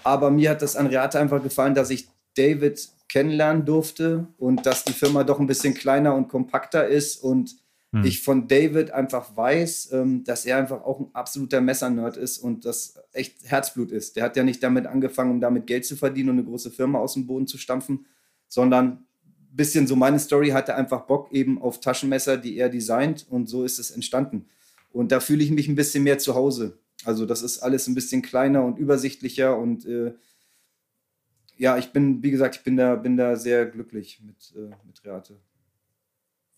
[0.03, 4.83] Aber mir hat das an Reate einfach gefallen, dass ich David kennenlernen durfte und dass
[4.83, 7.55] die Firma doch ein bisschen kleiner und kompakter ist und
[7.91, 8.03] hm.
[8.03, 12.65] ich von David einfach weiß, ähm, dass er einfach auch ein absoluter Messernerd ist und
[12.65, 14.15] das echt Herzblut ist.
[14.15, 16.99] Der hat ja nicht damit angefangen, um damit Geld zu verdienen und eine große Firma
[16.99, 18.05] aus dem Boden zu stampfen,
[18.47, 19.05] sondern ein
[19.55, 23.63] bisschen so meine Story hatte einfach Bock eben auf Taschenmesser, die er designt und so
[23.63, 24.47] ist es entstanden.
[24.91, 26.77] Und da fühle ich mich ein bisschen mehr zu Hause.
[27.05, 30.13] Also das ist alles ein bisschen kleiner und übersichtlicher und äh,
[31.57, 35.03] ja, ich bin, wie gesagt, ich bin da, bin da sehr glücklich mit, äh, mit
[35.03, 35.37] Reate.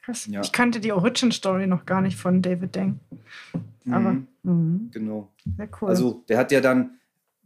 [0.02, 0.28] Krass.
[0.28, 0.42] Ja.
[0.42, 3.00] Ich kannte die Origin-Story noch gar nicht von David Deng.
[3.90, 4.28] Aber, mhm.
[4.44, 4.90] Mhm.
[4.92, 5.30] Genau.
[5.58, 5.90] Sehr cool.
[5.90, 6.92] Also, der hat ja dann,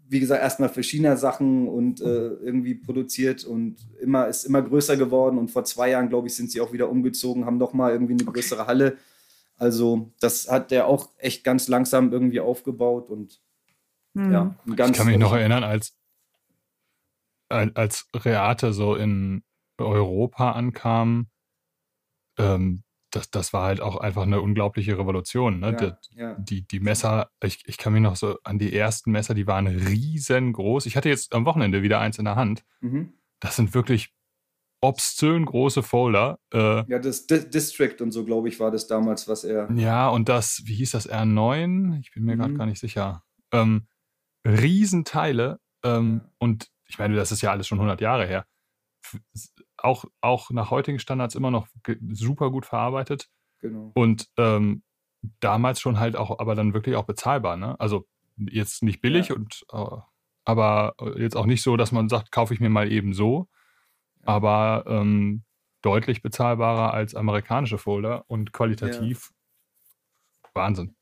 [0.07, 4.97] wie gesagt, erstmal für China Sachen und äh, irgendwie produziert und immer ist immer größer
[4.97, 5.37] geworden.
[5.37, 8.25] Und vor zwei Jahren, glaube ich, sind sie auch wieder umgezogen, haben nochmal irgendwie eine
[8.25, 8.67] größere okay.
[8.67, 8.97] Halle.
[9.57, 13.39] Also, das hat der auch echt ganz langsam irgendwie aufgebaut und
[14.13, 14.31] mhm.
[14.31, 14.91] ja, ganz.
[14.91, 15.93] Ich kann mich noch erinnern, als
[17.53, 19.43] als Reate so in
[19.77, 21.27] Europa ankam,
[22.37, 25.59] ähm, das, das war halt auch einfach eine unglaubliche Revolution.
[25.59, 25.77] Ne?
[25.79, 26.33] Ja, die, ja.
[26.35, 29.67] die, die, Messer, ich, ich kann mich noch so an die ersten Messer, die waren
[29.67, 30.85] riesengroß.
[30.87, 32.63] Ich hatte jetzt am Wochenende wieder eins in der Hand.
[32.81, 33.13] Mhm.
[33.39, 34.13] Das sind wirklich
[34.81, 36.39] obszön große Folder.
[36.53, 39.71] Äh, ja, das D District und so, glaube ich, war das damals, was er.
[39.73, 41.99] Ja, und das, wie hieß das, R9?
[41.99, 42.39] Ich bin mir mhm.
[42.39, 43.23] gerade gar nicht sicher.
[43.51, 43.87] Ähm,
[44.45, 45.59] Riesenteile.
[45.83, 46.31] Ähm, ja.
[46.39, 48.45] Und ich meine, das ist ja alles schon 100 Jahre her.
[49.77, 51.67] Auch, auch nach heutigen Standards immer noch
[52.11, 53.29] super gut verarbeitet.
[53.61, 53.91] Genau.
[53.95, 54.83] Und ähm,
[55.39, 57.57] damals schon halt auch, aber dann wirklich auch bezahlbar.
[57.57, 57.79] Ne?
[57.79, 58.05] Also
[58.37, 59.35] jetzt nicht billig ja.
[59.35, 59.97] und äh,
[60.45, 63.49] aber jetzt auch nicht so, dass man sagt, kaufe ich mir mal eben so,
[64.19, 64.27] ja.
[64.27, 65.43] aber ähm,
[65.81, 69.31] deutlich bezahlbarer als amerikanische Folder und qualitativ
[70.43, 70.49] ja.
[70.53, 70.95] Wahnsinn.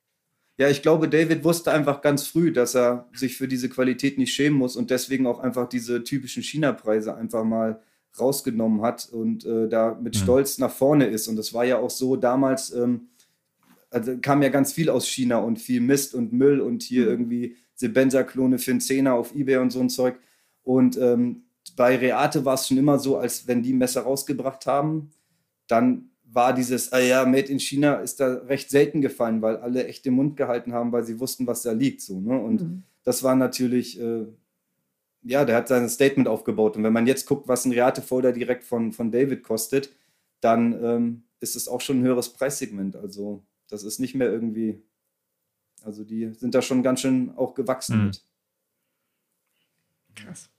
[0.61, 4.31] Ja, ich glaube, David wusste einfach ganz früh, dass er sich für diese Qualität nicht
[4.31, 7.81] schämen muss und deswegen auch einfach diese typischen China-Preise einfach mal
[8.19, 10.19] rausgenommen hat und äh, da mit mhm.
[10.19, 11.27] Stolz nach vorne ist.
[11.27, 13.07] Und das war ja auch so damals, ähm,
[13.89, 17.09] also kam ja ganz viel aus China und viel Mist und Müll und hier mhm.
[17.09, 20.19] irgendwie Sebenza-Klone für einen Zehner auf Ebay und so ein Zeug.
[20.61, 21.45] Und ähm,
[21.75, 25.09] bei Reate war es schon immer so, als wenn die Messer rausgebracht haben,
[25.65, 29.85] dann war dieses, ah ja, Made in China ist da recht selten gefallen, weil alle
[29.87, 32.01] echt den Mund gehalten haben, weil sie wussten, was da liegt.
[32.01, 32.39] So, ne?
[32.39, 32.83] Und mhm.
[33.03, 34.25] das war natürlich, äh,
[35.23, 36.77] ja, der hat sein Statement aufgebaut.
[36.77, 39.93] Und wenn man jetzt guckt, was ein Reate-Folder direkt von, von David kostet,
[40.39, 42.95] dann ähm, ist es auch schon ein höheres Preissegment.
[42.95, 44.81] Also das ist nicht mehr irgendwie,
[45.83, 48.05] also die sind da schon ganz schön auch gewachsen mhm.
[48.05, 48.23] mit.
[50.15, 50.49] Krass.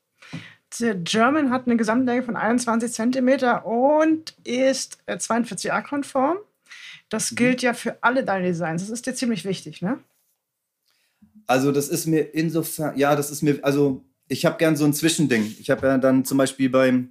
[0.80, 6.36] Der German hat eine Gesamtlänge von 21 cm und ist 42a-konform.
[6.36, 6.40] Äh,
[7.08, 7.36] das mhm.
[7.36, 8.82] gilt ja für alle deine Designs.
[8.82, 9.98] Das ist dir ziemlich wichtig, ne?
[11.46, 14.94] Also, das ist mir insofern, ja, das ist mir, also, ich habe gern so ein
[14.94, 15.54] Zwischending.
[15.60, 17.10] Ich habe ja dann zum Beispiel beim,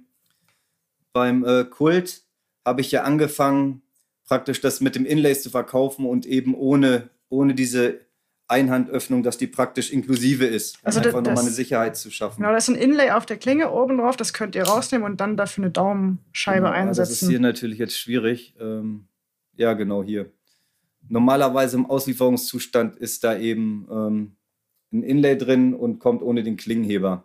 [1.12, 2.22] beim äh, Kult,
[2.64, 3.82] habe ich ja angefangen,
[4.24, 8.00] praktisch das mit dem Inlays zu verkaufen und eben ohne, ohne diese
[8.52, 12.36] Einhandöffnung, dass die praktisch inklusive ist, also um einfach nochmal eine Sicherheit zu schaffen.
[12.36, 15.20] Genau, da ist ein Inlay auf der Klinge oben drauf, das könnt ihr rausnehmen und
[15.20, 17.10] dann dafür eine Daumenscheibe genau, einsetzen.
[17.10, 18.54] Das ist hier natürlich jetzt schwierig.
[18.60, 19.06] Ähm,
[19.54, 20.30] ja, genau hier.
[21.08, 24.36] Normalerweise im Auslieferungszustand ist da eben ähm,
[24.92, 27.24] ein Inlay drin und kommt ohne den Klingenheber.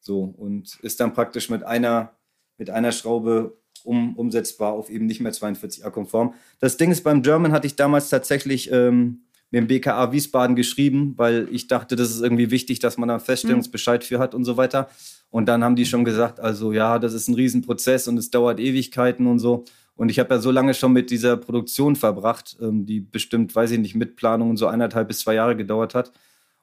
[0.00, 2.16] So, und ist dann praktisch mit einer,
[2.58, 6.34] mit einer Schraube um, umsetzbar auf eben nicht mehr 42a-konform.
[6.58, 11.48] Das Ding ist, beim German hatte ich damals tatsächlich ähm, dem BKA Wiesbaden geschrieben, weil
[11.50, 14.88] ich dachte, das ist irgendwie wichtig, dass man da Feststellungsbescheid für hat und so weiter.
[15.30, 18.58] Und dann haben die schon gesagt, also ja, das ist ein Riesenprozess und es dauert
[18.58, 19.64] Ewigkeiten und so.
[19.94, 23.70] Und ich habe ja so lange schon mit dieser Produktion verbracht, ähm, die bestimmt, weiß
[23.70, 26.12] ich nicht, mit Planungen so eineinhalb bis zwei Jahre gedauert hat.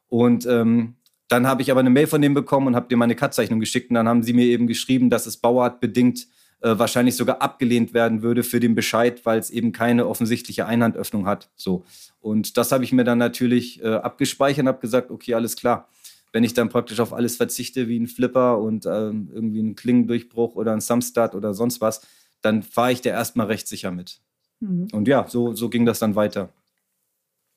[0.07, 0.95] Und ähm,
[1.29, 3.89] dann habe ich aber eine Mail von denen bekommen und habe dir meine Cut-Zeichnung geschickt.
[3.89, 6.27] Und dann haben sie mir eben geschrieben, dass es bauartbedingt
[6.63, 11.27] äh, wahrscheinlich sogar abgelehnt werden würde für den Bescheid, weil es eben keine offensichtliche Einhandöffnung
[11.27, 11.51] hat.
[11.55, 11.83] So.
[12.21, 15.89] Und das habe ich mir dann natürlich äh, abgespeichert und habe gesagt, okay, alles klar.
[16.31, 20.55] Wenn ich dann praktisch auf alles verzichte, wie ein Flipper und ähm, irgendwie einen Klingendurchbruch
[20.55, 22.07] oder ein Thumbstart oder sonst was,
[22.41, 24.21] dann fahre ich da erstmal recht sicher mit.
[24.61, 24.87] Mhm.
[24.93, 26.49] Und ja, so, so ging das dann weiter.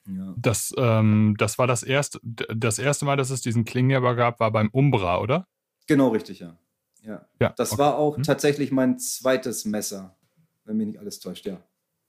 [0.09, 0.35] Ja.
[0.37, 4.51] Das, ähm, das war das erste, das erste Mal, dass es diesen Klingenjäger gab, war
[4.51, 5.47] beim Umbra, oder?
[5.87, 6.57] Genau, richtig, ja.
[7.07, 7.27] Ja.
[7.40, 7.81] ja das okay.
[7.81, 8.23] war auch hm.
[8.23, 10.16] tatsächlich mein zweites Messer,
[10.64, 11.59] wenn mich nicht alles täuscht, ja.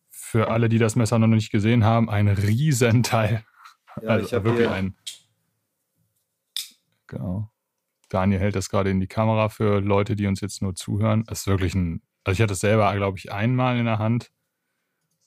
[0.10, 3.43] Für alle, die das Messer noch nicht gesehen haben, ein Riesenteil.
[4.01, 4.95] Ja, also ich habe wirklich ein.
[7.07, 7.51] Genau.
[8.10, 11.23] Daniel hält das gerade in die Kamera für Leute, die uns jetzt nur zuhören.
[11.27, 12.01] Es ist wirklich ein.
[12.23, 14.31] Also ich hatte es selber, glaube ich, einmal in der Hand.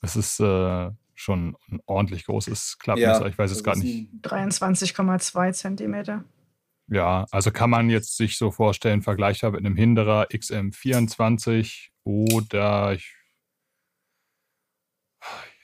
[0.01, 3.21] Es ist äh, schon ein ordentlich großes Klappmesser.
[3.21, 4.09] Ja, ich weiß es gerade nicht.
[4.23, 6.23] 23,2 Zentimeter.
[6.91, 13.15] Ja, also kann man jetzt sich so vorstellen, vergleichbar mit einem Hinderer XM24 oder ich,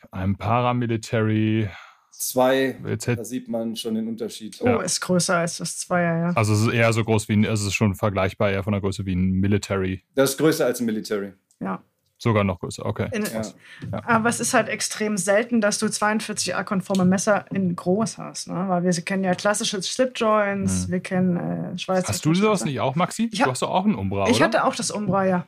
[0.10, 1.70] einem Paramilitary.
[2.12, 4.62] Zwei, da sieht man schon den Unterschied.
[4.62, 4.82] Oh, ja.
[4.82, 6.34] ist größer als das Zweier, ja.
[6.34, 8.72] Also es ist eher so groß wie ein, also es ist schon vergleichbar eher von
[8.72, 10.06] der Größe wie ein Military.
[10.16, 11.34] Das ist größer als ein Military.
[11.60, 11.84] Ja.
[12.20, 13.10] Sogar noch größer, okay.
[13.12, 14.04] In, ja.
[14.06, 18.48] Aber es ist halt extrem selten, dass du 42a-konforme Messer in groß hast.
[18.48, 18.66] Ne?
[18.68, 20.92] Weil wir kennen ja klassische Slipjoints, mhm.
[20.92, 22.08] wir kennen äh, Schweizer.
[22.08, 23.30] Hast du sowas nicht auch, Maxi?
[23.32, 23.46] Ja.
[23.46, 24.46] Du hast doch auch einen Umbra, Ich oder?
[24.46, 25.48] hatte auch das Umbra, ja.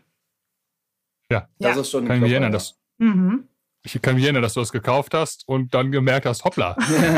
[1.32, 3.48] Ja, das ist schon kann ich erinnern, dass, mhm.
[3.84, 6.76] Ich kann mich erinnern, dass du das gekauft hast und dann gemerkt hast, hoppla.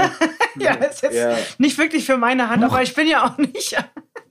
[0.60, 1.36] ja, ist jetzt ja.
[1.58, 3.76] nicht wirklich für meine Hand, aber ich bin ja auch nicht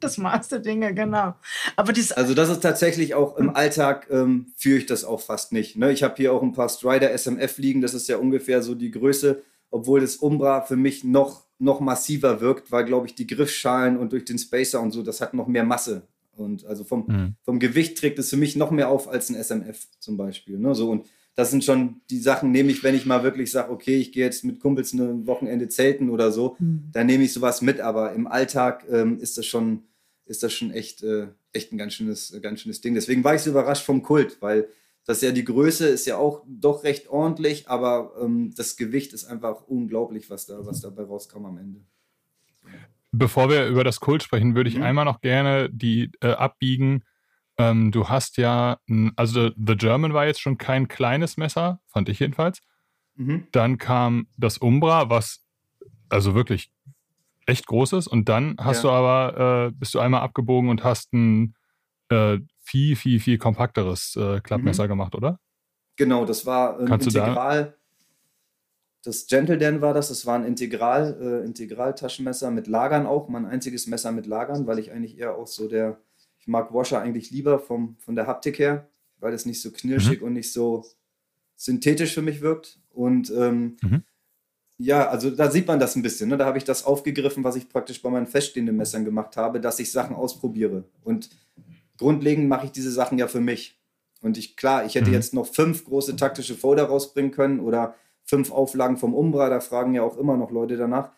[0.04, 1.34] das Maß der Dinge, genau.
[1.76, 5.52] Aber dies also das ist tatsächlich auch im Alltag ähm, führe ich das auch fast
[5.52, 5.76] nicht.
[5.76, 5.92] Ne?
[5.92, 8.90] Ich habe hier auch ein paar Strider SMF liegen, das ist ja ungefähr so die
[8.90, 13.96] Größe, obwohl das Umbra für mich noch, noch massiver wirkt, weil, glaube ich, die Griffschalen
[13.96, 16.08] und durch den Spacer und so, das hat noch mehr Masse.
[16.32, 17.34] Und also vom, mhm.
[17.42, 20.58] vom Gewicht trägt es für mich noch mehr auf als ein SMF zum Beispiel.
[20.58, 20.74] Ne?
[20.74, 23.96] So, und das sind schon die Sachen, nehme ich, wenn ich mal wirklich sage, okay,
[23.96, 26.90] ich gehe jetzt mit Kumpels ein Wochenende zelten oder so, mhm.
[26.92, 27.80] dann nehme ich sowas mit.
[27.80, 29.84] Aber im Alltag ähm, ist das schon,
[30.30, 32.94] ist das schon echt, äh, echt ein ganz schönes, ganz schönes Ding.
[32.94, 34.68] Deswegen war ich so überrascht vom Kult, weil
[35.04, 39.24] das ja die Größe ist ja auch doch recht ordentlich, aber ähm, das Gewicht ist
[39.24, 41.80] einfach unglaublich, was da, was dabei rauskam am Ende.
[43.12, 44.84] Bevor wir über das Kult sprechen, würde ich mhm.
[44.84, 47.02] einmal noch gerne die äh, abbiegen
[47.60, 48.78] ähm, du hast ja,
[49.16, 52.62] also The German war jetzt schon kein kleines Messer, fand ich jedenfalls.
[53.16, 53.48] Mhm.
[53.52, 55.44] Dann kam das Umbra, was
[56.08, 56.72] also wirklich
[57.50, 58.06] echt groß ist.
[58.06, 58.82] Und dann hast ja.
[58.82, 61.54] du aber, äh, bist du einmal abgebogen und hast ein
[62.08, 64.88] äh, viel, viel, viel kompakteres äh, Klappmesser mhm.
[64.88, 65.38] gemacht, oder?
[65.96, 67.64] Genau, das war ein Kannst Integral.
[67.64, 67.74] Da?
[69.02, 73.46] Das Gentle Dan war das, das war ein Integral, äh, Integral-Taschenmesser mit Lagern auch, mein
[73.46, 75.98] einziges Messer mit Lagern, weil ich eigentlich eher auch so der
[76.40, 80.20] ich mag Washer eigentlich lieber vom, von der Haptik her, weil es nicht so knirschig
[80.20, 80.28] mhm.
[80.28, 80.84] und nicht so
[81.54, 82.80] synthetisch für mich wirkt.
[82.90, 84.02] Und ähm, mhm.
[84.80, 86.28] Ja, also da sieht man das ein bisschen.
[86.30, 86.36] Ne?
[86.36, 89.78] Da habe ich das aufgegriffen, was ich praktisch bei meinen feststehenden Messern gemacht habe, dass
[89.78, 90.84] ich Sachen ausprobiere.
[91.04, 91.30] Und
[91.98, 93.78] grundlegend mache ich diese Sachen ja für mich.
[94.22, 95.14] Und ich, klar, ich hätte mhm.
[95.14, 99.94] jetzt noch fünf große taktische Folder rausbringen können oder fünf Auflagen vom Umbra, da fragen
[99.94, 101.10] ja auch immer noch Leute danach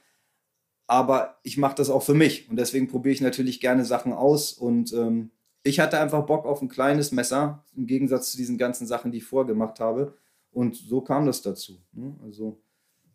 [0.93, 4.53] aber ich mache das auch für mich und deswegen probiere ich natürlich gerne Sachen aus
[4.53, 5.31] und ähm,
[5.63, 9.19] ich hatte einfach Bock auf ein kleines Messer im Gegensatz zu diesen ganzen Sachen, die
[9.19, 10.15] ich vorgemacht habe
[10.51, 11.79] und so kam das dazu.
[11.93, 12.15] Ne?
[12.23, 12.61] Also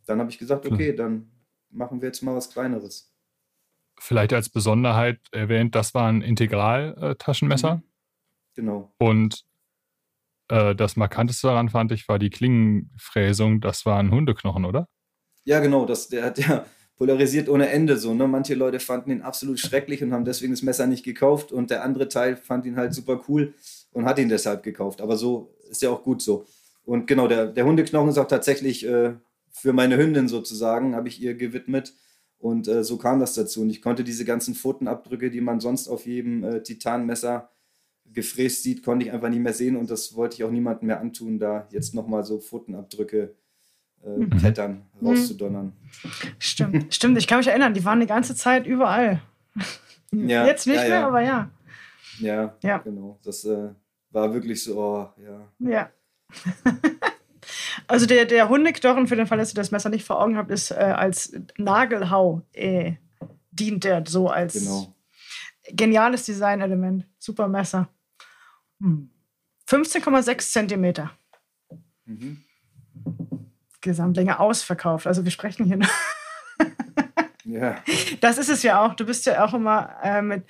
[0.08, 1.30] dann habe ich gesagt, okay, dann
[1.70, 3.14] machen wir jetzt mal was Kleineres.
[4.00, 7.76] Vielleicht als Besonderheit erwähnt, das war ein Integral-Taschenmesser.
[7.76, 7.84] Mhm.
[8.56, 8.94] Genau.
[8.98, 9.46] Und
[10.50, 13.62] äh, das Markanteste daran fand ich, war die Klingenfräsung.
[13.62, 14.88] Das war ein Hundeknochen, oder?
[15.44, 15.86] Ja, genau.
[15.86, 16.66] Das, der hat ja
[16.98, 18.14] polarisiert ohne Ende so.
[18.14, 18.28] Ne?
[18.28, 21.84] Manche Leute fanden ihn absolut schrecklich und haben deswegen das Messer nicht gekauft und der
[21.84, 23.54] andere Teil fand ihn halt super cool
[23.92, 25.02] und hat ihn deshalb gekauft.
[25.02, 26.46] Aber so ist ja auch gut so.
[26.84, 29.14] Und genau, der, der Hundeknochen ist auch tatsächlich äh,
[29.60, 31.94] für meine Hündin sozusagen, habe ich ihr gewidmet.
[32.40, 33.62] Und äh, so kam das dazu.
[33.62, 37.50] Und ich konnte diese ganzen Pfotenabdrücke, die man sonst auf jedem äh, Titanmesser
[38.06, 39.76] gefräst sieht, konnte ich einfach nicht mehr sehen.
[39.76, 43.36] Und das wollte ich auch niemandem mehr antun, da jetzt nochmal so Pfotenabdrücke
[44.04, 44.30] äh, mhm.
[44.30, 45.08] Klettern mhm.
[45.08, 45.74] rauszudonnern.
[46.40, 47.18] Stimmt, stimmt.
[47.18, 49.22] Ich kann mich erinnern, die waren die ganze Zeit überall.
[50.12, 51.52] Ja, Jetzt nicht ja, mehr, aber ja.
[52.20, 52.78] Ja, ja.
[52.78, 53.20] genau.
[53.24, 53.70] Das äh,
[54.12, 55.48] war wirklich so, oh, ja.
[55.60, 55.92] Ja.
[57.88, 60.52] also der, der Hundeknochen, für den Fall, dass ihr das Messer nicht vor Augen habt,
[60.52, 62.94] ist äh, als Nagelhau äh,
[63.52, 64.94] dient der so als genau.
[65.72, 67.06] geniales Designelement.
[67.18, 67.90] Super Messer.
[68.82, 69.10] Hm.
[69.68, 71.12] 15,6 Zentimeter.
[72.06, 72.44] Mhm.
[73.82, 75.08] Gesamtlänge ausverkauft.
[75.08, 75.80] Also wir sprechen hier.
[77.44, 77.76] ja.
[78.22, 78.96] Das ist es ja auch.
[78.96, 80.44] Du bist ja auch immer äh, mit.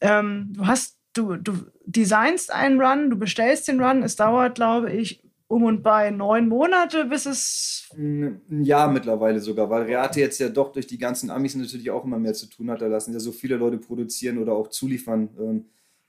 [0.00, 4.02] Ähm, du hast, du, du designst einen Run, du bestellst den Run.
[4.02, 7.88] Es dauert, glaube ich, um und bei neun Monate, bis es.
[7.96, 12.04] Ein Jahr mittlerweile sogar, weil Reate jetzt ja doch durch die ganzen Amis natürlich auch
[12.04, 12.80] immer mehr zu tun hat.
[12.80, 15.66] Da lassen ja so viele Leute produzieren oder auch zuliefern, ähm,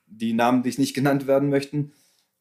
[0.08, 1.92] die namentlich nicht genannt werden möchten.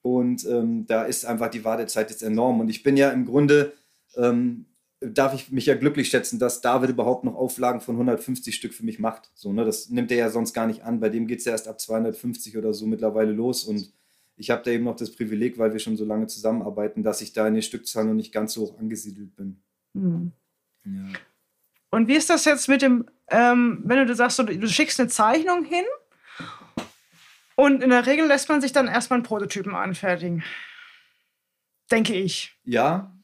[0.03, 2.61] Und ähm, da ist einfach die Wartezeit jetzt enorm.
[2.61, 3.73] Und ich bin ja im Grunde
[4.17, 4.67] ähm,
[5.01, 8.85] darf ich mich ja glücklich schätzen, dass David überhaupt noch Auflagen von 150 Stück für
[8.85, 9.31] mich macht.
[9.35, 9.65] So, ne?
[9.65, 11.01] Das nimmt er ja sonst gar nicht an.
[11.01, 13.65] Bei dem geht es ja erst ab 250 oder so mittlerweile los.
[13.65, 13.93] Und
[14.37, 17.33] ich habe da eben noch das Privileg, weil wir schon so lange zusammenarbeiten, dass ich
[17.33, 19.63] da in den Stückzahlen noch nicht ganz so hoch angesiedelt bin.
[19.93, 20.33] Mhm.
[20.85, 21.13] Ja.
[21.91, 25.65] Und wie ist das jetzt mit dem, ähm, wenn du sagst, du schickst eine Zeichnung
[25.65, 25.85] hin
[27.55, 30.43] und in der Regel lässt man sich dann erstmal einen Prototypen anfertigen.
[31.91, 32.59] Denke ich.
[32.65, 33.17] Ja,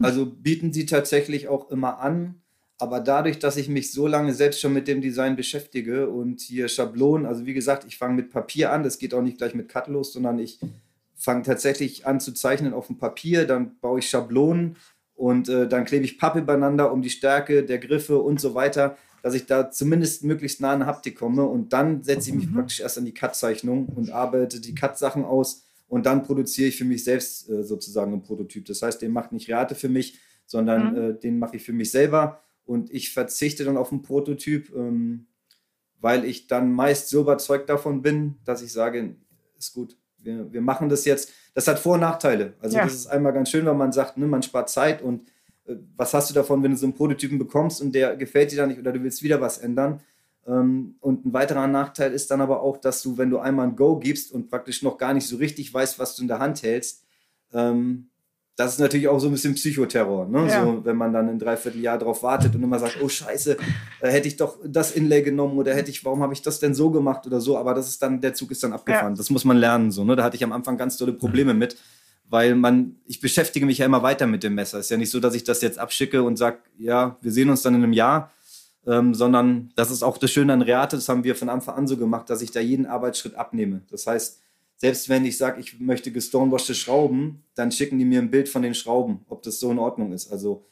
[0.00, 2.42] also bieten sie tatsächlich auch immer an.
[2.80, 6.68] Aber dadurch, dass ich mich so lange selbst schon mit dem Design beschäftige und hier
[6.68, 9.68] Schablonen, also wie gesagt, ich fange mit Papier an, das geht auch nicht gleich mit
[9.68, 10.60] Cut los, sondern ich
[11.16, 14.76] fange tatsächlich an zu zeichnen auf dem Papier, dann baue ich Schablonen
[15.16, 18.96] und äh, dann klebe ich Pappe übereinander um die Stärke der Griffe und so weiter,
[19.24, 22.54] dass ich da zumindest möglichst nah an Haptik komme und dann setze ich mich mhm.
[22.54, 26.84] praktisch erst an die Cut-Zeichnung und arbeite die Cut-Sachen aus und dann produziere ich für
[26.84, 28.66] mich selbst äh, sozusagen einen Prototyp.
[28.66, 31.10] Das heißt, den macht nicht Reate für mich, sondern mhm.
[31.10, 35.26] äh, den mache ich für mich selber und ich verzichte dann auf einen Prototyp, ähm,
[36.00, 39.16] weil ich dann meist so überzeugt davon bin, dass ich sage,
[39.58, 41.32] ist gut, wir, wir machen das jetzt.
[41.54, 42.54] Das hat Vor- und Nachteile.
[42.60, 42.84] Also ja.
[42.84, 45.28] das ist einmal ganz schön, wenn man sagt, ne, man spart Zeit und
[45.64, 48.56] äh, was hast du davon, wenn du so einen Prototypen bekommst und der gefällt dir
[48.56, 50.02] dann nicht oder du willst wieder was ändern.
[50.46, 53.76] Ähm, und ein weiterer Nachteil ist dann aber auch, dass du, wenn du einmal ein
[53.76, 56.62] Go gibst und praktisch noch gar nicht so richtig weißt, was du in der Hand
[56.62, 57.06] hältst,
[57.54, 58.10] ähm,
[58.58, 60.48] das ist natürlich auch so ein bisschen Psychoterror, ne?
[60.48, 60.64] Ja.
[60.64, 63.56] so, wenn man dann ein Dreivierteljahr drauf wartet und immer sagt, oh Scheiße,
[64.00, 66.74] äh, hätte ich doch das Inlay genommen oder hätte ich, warum habe ich das denn
[66.74, 69.12] so gemacht oder so, aber das ist dann, der Zug ist dann abgefahren.
[69.12, 69.16] Ja.
[69.16, 70.16] Das muss man lernen, so, ne?
[70.16, 71.76] Da hatte ich am Anfang ganz tolle Probleme mit,
[72.28, 74.80] weil man, ich beschäftige mich ja immer weiter mit dem Messer.
[74.80, 77.62] Ist ja nicht so, dass ich das jetzt abschicke und sage, ja, wir sehen uns
[77.62, 78.32] dann in einem Jahr,
[78.88, 81.86] ähm, sondern das ist auch das Schöne an Reate, das haben wir von Anfang an
[81.86, 83.82] so gemacht, dass ich da jeden Arbeitsschritt abnehme.
[83.88, 84.40] Das heißt,
[84.78, 88.62] selbst wenn ich sage, ich möchte gestonewashed Schrauben, dann schicken die mir ein Bild von
[88.62, 90.30] den Schrauben, ob das so in Ordnung ist.
[90.30, 90.64] Also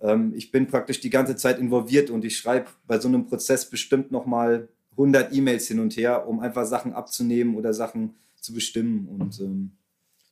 [0.00, 3.70] ähm, ich bin praktisch die ganze Zeit involviert und ich schreibe bei so einem Prozess
[3.70, 9.06] bestimmt nochmal 100 E-Mails hin und her, um einfach Sachen abzunehmen oder Sachen zu bestimmen.
[9.06, 9.72] Und ähm,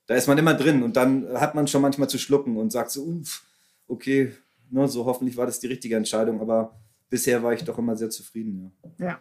[0.06, 2.90] da ist man immer drin und dann hat man schon manchmal zu schlucken und sagt
[2.90, 3.44] so, uff,
[3.86, 4.32] okay,
[4.70, 6.76] ne, so hoffentlich war das die richtige Entscheidung, aber
[7.08, 8.72] bisher war ich doch immer sehr zufrieden.
[8.98, 9.20] Ja, ja.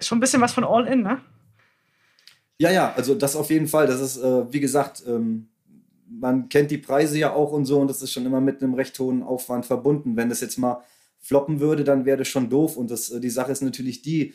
[0.00, 1.20] schon ein bisschen was von All-In, ne?
[2.58, 3.86] Ja, ja, also das auf jeden Fall.
[3.86, 5.48] Das ist, äh, wie gesagt, ähm,
[6.08, 8.74] man kennt die Preise ja auch und so und das ist schon immer mit einem
[8.74, 10.16] recht hohen Aufwand verbunden.
[10.16, 10.82] Wenn das jetzt mal
[11.18, 12.76] floppen würde, dann wäre das schon doof.
[12.76, 14.34] Und das, äh, die Sache ist natürlich die,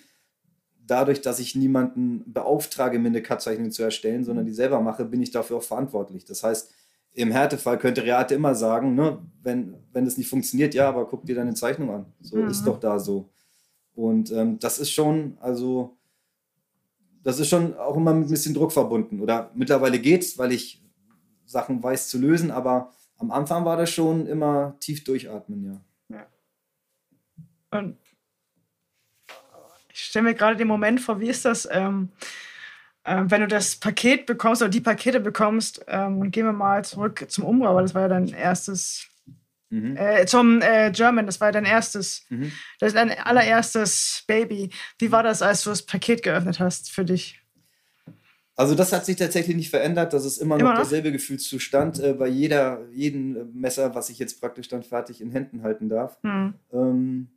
[0.86, 5.22] dadurch, dass ich niemanden beauftrage, mir eine Cut-Zeichnung zu erstellen, sondern die selber mache, bin
[5.22, 6.26] ich dafür auch verantwortlich.
[6.26, 6.72] Das heißt,
[7.14, 11.26] im Härtefall könnte Reate immer sagen, ne, wenn, wenn das nicht funktioniert, ja, aber guck
[11.26, 12.06] dir deine Zeichnung an.
[12.22, 12.50] So mhm.
[12.50, 13.30] ist doch da so.
[13.94, 15.98] Und ähm, das ist schon, also,
[17.24, 19.22] das ist schon auch immer mit ein bisschen Druck verbunden.
[19.22, 20.82] Oder mittlerweile geht's, weil ich
[21.46, 26.18] Sachen weiß zu lösen, aber am Anfang war das schon immer tief durchatmen, ja.
[26.18, 26.28] ja.
[27.72, 27.98] Und
[29.92, 31.68] ich stelle mir gerade den Moment vor, wie ist das?
[31.72, 32.10] Ähm,
[33.04, 36.86] äh, wenn du das Paket bekommst oder die Pakete bekommst, ähm, und gehen wir mal
[36.86, 39.08] zurück zum Umbau, weil das war ja dein erstes,
[39.70, 39.98] mhm.
[39.98, 42.52] äh, zum äh, German, das war dein erstes, mhm.
[42.80, 44.70] das ist dein allererstes Baby.
[44.98, 47.40] Wie war das, als du das Paket geöffnet hast für dich?
[48.60, 50.12] Also das hat sich tatsächlich nicht verändert.
[50.12, 50.80] Das ist immer noch, immer noch?
[50.80, 55.64] derselbe Gefühlszustand äh, bei jeder, jedem Messer, was ich jetzt praktisch dann fertig in Händen
[55.64, 56.18] halten darf.
[56.24, 56.56] Mhm.
[56.74, 57.28] Ähm,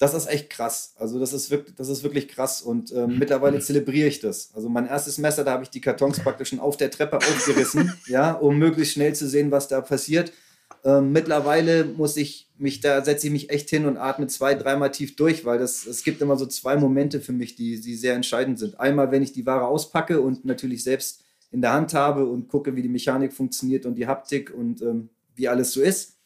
[0.00, 0.96] das ist echt krass.
[0.98, 4.52] Also das ist wirklich, das ist wirklich krass und ähm, mittlerweile zelebriere ich das.
[4.52, 7.92] Also mein erstes Messer, da habe ich die Kartons praktisch schon auf der Treppe aufgerissen,
[8.08, 10.32] ja, um möglichst schnell zu sehen, was da passiert.
[10.84, 14.90] Ähm, mittlerweile muss ich mich da setze ich mich echt hin und atme zwei, dreimal
[14.90, 18.14] tief durch, weil das es gibt immer so zwei Momente für mich, die, die sehr
[18.14, 18.80] entscheidend sind.
[18.80, 22.74] Einmal, wenn ich die Ware auspacke und natürlich selbst in der Hand habe und gucke,
[22.74, 26.16] wie die Mechanik funktioniert und die Haptik und ähm, wie alles so ist.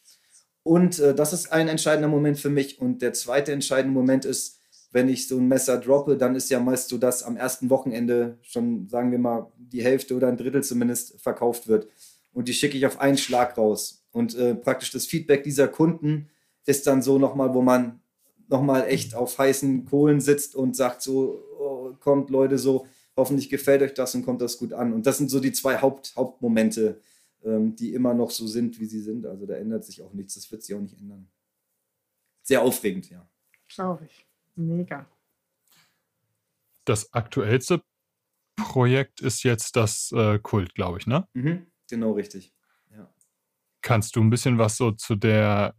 [0.63, 2.81] Und äh, das ist ein entscheidender Moment für mich.
[2.81, 4.59] Und der zweite entscheidende Moment ist,
[4.91, 8.37] wenn ich so ein Messer droppe, dann ist ja meist so, dass am ersten Wochenende
[8.41, 11.87] schon, sagen wir mal, die Hälfte oder ein Drittel zumindest verkauft wird.
[12.33, 14.05] Und die schicke ich auf einen Schlag raus.
[14.17, 16.27] Und äh, praktisch das Feedback dieser Kunden
[16.65, 18.01] ist dann so nochmal, wo man
[18.47, 23.83] nochmal echt auf heißen Kohlen sitzt und sagt so, oh, kommt Leute so, hoffentlich gefällt
[23.83, 24.91] euch das und kommt das gut an.
[24.91, 26.99] Und das sind so die zwei Haupt, Hauptmomente,
[27.43, 29.27] ähm, die immer noch so sind, wie sie sind.
[29.27, 31.27] Also da ändert sich auch nichts, das wird sich auch nicht ändern.
[32.41, 33.29] Sehr aufregend, ja.
[33.67, 34.25] Glaube ich.
[34.55, 35.05] Mega.
[36.85, 37.83] Das aktuellste
[38.55, 41.27] Projekt ist jetzt das äh, Kult, glaube ich, ne?
[41.33, 42.56] Mhm, genau richtig.
[43.87, 45.73] Kannst du ein bisschen was so zu der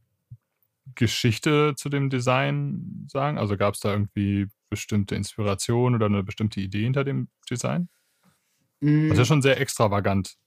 [0.94, 3.36] Geschichte zu dem Design sagen?
[3.36, 7.90] Also gab es da irgendwie bestimmte Inspiration oder eine bestimmte Idee hinter dem Design?
[8.80, 9.26] Das ist ja mm.
[9.26, 10.38] schon sehr extravagant.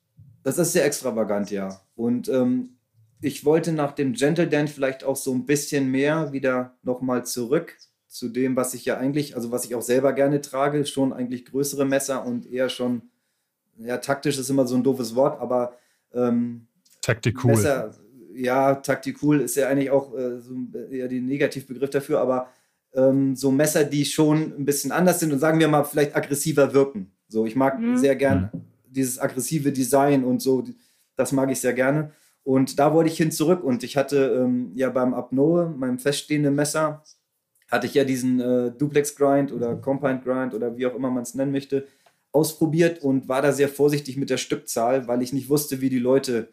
[0.42, 1.82] Das ist sehr extravagant, ja.
[1.94, 2.78] Und ähm,
[3.22, 7.78] ich wollte nach dem Gentle Dent vielleicht auch so ein bisschen mehr wieder nochmal zurück
[8.08, 11.46] zu dem, was ich ja eigentlich, also was ich auch selber gerne trage, schon eigentlich
[11.46, 13.04] größere Messer und eher schon,
[13.78, 15.78] ja, taktisch ist immer so ein doofes Wort, aber
[16.12, 16.66] ähm,
[17.02, 17.52] Taktikul.
[17.52, 17.92] Messer,
[18.34, 20.56] ja, Taktikul ist ja eigentlich auch äh, so
[20.90, 22.50] eher der Negativbegriff dafür, aber
[22.94, 26.74] ähm, so Messer, die schon ein bisschen anders sind und sagen wir mal vielleicht aggressiver
[26.74, 27.12] wirken.
[27.28, 27.98] So, ich mag mhm.
[27.98, 28.62] sehr gern mhm.
[28.88, 30.64] dieses aggressive Design und so,
[31.16, 32.12] das mag ich sehr gerne.
[32.44, 36.56] Und da wollte ich hin zurück und ich hatte ähm, ja beim Apnoe, meinem feststehenden
[36.56, 37.04] Messer,
[37.70, 41.24] hatte ich ja diesen äh, Duplex Grind oder Compound Grind oder wie auch immer man
[41.24, 41.88] es nennen möchte,
[42.34, 46.00] ausprobiert und war da sehr vorsichtig mit der Stückzahl, weil ich nicht wusste, wie die
[46.00, 46.50] Leute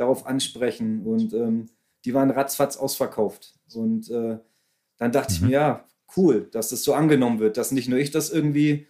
[0.00, 1.06] darauf ansprechen.
[1.06, 1.66] Und ähm,
[2.04, 3.54] die waren ratzfatz ausverkauft.
[3.74, 4.38] Und äh,
[4.98, 5.36] dann dachte mhm.
[5.36, 5.84] ich mir, ja,
[6.16, 8.86] cool, dass das so angenommen wird, dass nicht nur ich das irgendwie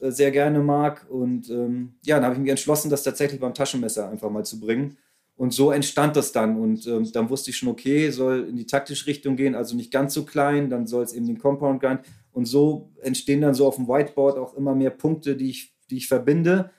[0.00, 1.06] äh, sehr gerne mag.
[1.10, 4.60] Und ähm, ja, dann habe ich mich entschlossen, das tatsächlich beim Taschenmesser einfach mal zu
[4.60, 4.96] bringen.
[5.36, 6.56] Und so entstand das dann.
[6.58, 9.90] Und ähm, dann wusste ich schon, okay, soll in die taktische Richtung gehen, also nicht
[9.90, 12.00] ganz so klein, dann soll es eben den Compound Grind.
[12.32, 15.96] Und so entstehen dann so auf dem Whiteboard auch immer mehr Punkte, die ich, die
[15.96, 16.70] ich verbinde,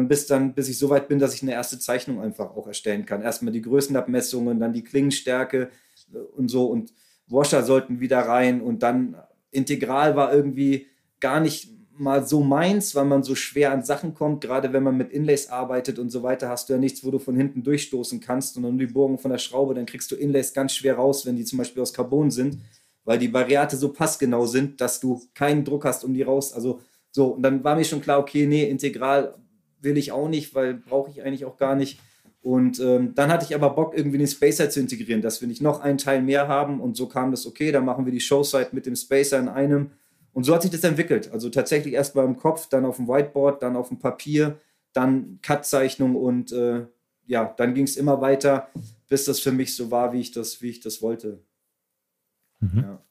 [0.00, 3.06] bis dann, bis ich so weit bin, dass ich eine erste Zeichnung einfach auch erstellen
[3.06, 3.22] kann.
[3.22, 5.70] Erstmal die Größenabmessungen, dann die Klingenstärke
[6.12, 6.66] äh, und so.
[6.66, 6.92] Und
[7.26, 9.16] Washer sollten wieder rein und dann
[9.50, 10.86] Integral war irgendwie
[11.20, 14.42] gar nicht mal so meins, weil man so schwer an Sachen kommt.
[14.42, 17.18] Gerade wenn man mit Inlays arbeitet und so weiter, hast du ja nichts, wo du
[17.18, 20.74] von hinten durchstoßen kannst, sondern die Bohrung von der Schraube, dann kriegst du Inlays ganz
[20.74, 22.58] schwer raus, wenn die zum Beispiel aus Carbon sind,
[23.04, 26.52] weil die Variate so passgenau sind, dass du keinen Druck hast, um die raus.
[26.52, 26.80] Also
[27.10, 29.34] so, und dann war mir schon klar, okay, nee, integral
[29.80, 32.00] will ich auch nicht, weil brauche ich eigentlich auch gar nicht.
[32.40, 35.60] Und ähm, dann hatte ich aber Bock, irgendwie den Spacer zu integrieren, dass wir nicht
[35.60, 36.80] noch einen Teil mehr haben.
[36.80, 39.90] Und so kam das, okay, dann machen wir die Showside mit dem Spacer in einem
[40.38, 41.32] und so hat sich das entwickelt.
[41.32, 44.60] Also tatsächlich erst mal im Kopf, dann auf dem Whiteboard, dann auf dem Papier,
[44.92, 46.86] dann Cut-Zeichnung und äh,
[47.26, 48.68] ja, dann ging es immer weiter,
[49.08, 51.42] bis das für mich so war, wie ich das, wie ich das wollte.
[52.60, 52.78] Mhm.
[52.78, 53.02] Ja.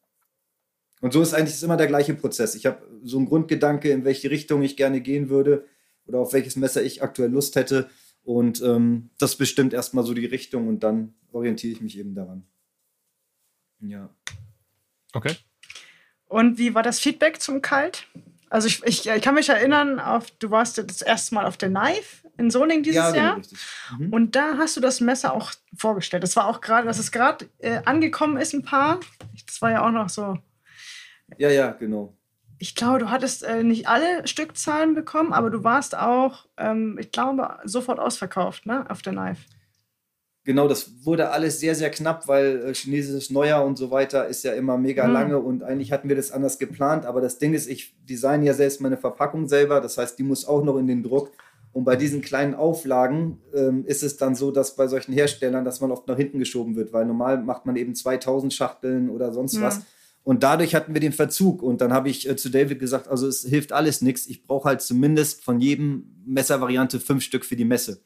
[1.01, 2.55] Und so ist eigentlich immer der gleiche Prozess.
[2.55, 5.65] Ich habe so einen Grundgedanke, in welche Richtung ich gerne gehen würde
[6.07, 7.89] oder auf welches Messer ich aktuell Lust hätte.
[8.23, 12.45] Und ähm, das bestimmt erstmal so die Richtung und dann orientiere ich mich eben daran.
[13.79, 14.09] Ja.
[15.13, 15.35] Okay.
[16.25, 18.07] Und wie war das Feedback zum Kalt?
[18.49, 21.69] Also ich, ich, ich kann mich erinnern, auf, du warst das erste Mal auf der
[21.69, 23.41] Knife in Soling dieses ja, genau, Jahr.
[23.97, 24.13] Mhm.
[24.13, 26.23] Und da hast du das Messer auch vorgestellt.
[26.23, 28.99] Das war auch gerade, dass es gerade äh, angekommen ist, ein paar.
[29.45, 30.37] Das war ja auch noch so.
[31.37, 32.16] Ja, ja, genau.
[32.59, 37.11] Ich glaube, du hattest äh, nicht alle Stückzahlen bekommen, aber du warst auch, ähm, ich
[37.11, 39.41] glaube, sofort ausverkauft, ne, auf der Knife.
[40.47, 44.43] Genau, das wurde alles sehr, sehr knapp, weil äh, chinesisches Neujahr und so weiter ist
[44.43, 45.13] ja immer mega mhm.
[45.13, 47.05] lange und eigentlich hatten wir das anders geplant.
[47.05, 50.45] Aber das Ding ist, ich design ja selbst meine Verpackung selber, das heißt, die muss
[50.45, 51.31] auch noch in den Druck.
[51.73, 55.81] Und bei diesen kleinen Auflagen ähm, ist es dann so, dass bei solchen Herstellern, dass
[55.81, 59.57] man oft nach hinten geschoben wird, weil normal macht man eben 2000 Schachteln oder sonst
[59.57, 59.63] mhm.
[59.63, 59.81] was.
[60.27, 61.63] Und dadurch hatten wir den Verzug.
[61.63, 64.27] Und dann habe ich äh, zu David gesagt, also es hilft alles nichts.
[64.27, 68.01] Ich brauche halt zumindest von jedem Messervariante fünf Stück für die Messe.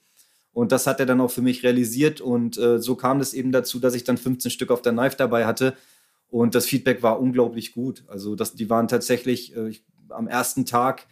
[0.54, 2.22] Und das hat er dann auch für mich realisiert.
[2.22, 5.16] Und äh, so kam es eben dazu, dass ich dann 15 Stück auf der Knife
[5.18, 5.74] dabei hatte.
[6.30, 8.04] Und das Feedback war unglaublich gut.
[8.08, 11.08] Also das, die waren tatsächlich äh, ich, am ersten Tag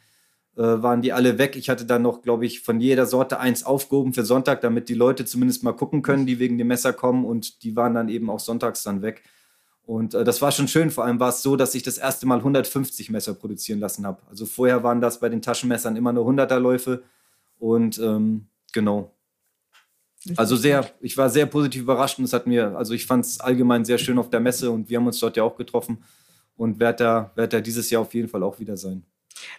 [0.57, 1.55] äh, waren die alle weg.
[1.55, 4.93] Ich hatte dann noch, glaube ich, von jeder Sorte eins aufgehoben für Sonntag, damit die
[4.93, 7.26] Leute zumindest mal gucken können, die wegen dem Messer kommen.
[7.26, 9.24] Und die waren dann eben auch sonntags dann weg.
[9.90, 10.92] Und äh, das war schon schön.
[10.92, 14.22] Vor allem war es so, dass ich das erste Mal 150 Messer produzieren lassen habe.
[14.30, 17.02] Also vorher waren das bei den Taschenmessern immer nur 100er Läufe.
[17.58, 19.16] Und ähm, genau,
[20.36, 23.40] also sehr, ich war sehr positiv überrascht und es hat mir, also ich fand es
[23.40, 26.04] allgemein sehr schön auf der Messe und wir haben uns dort ja auch getroffen
[26.56, 29.04] und werde da, werd da dieses Jahr auf jeden Fall auch wieder sein.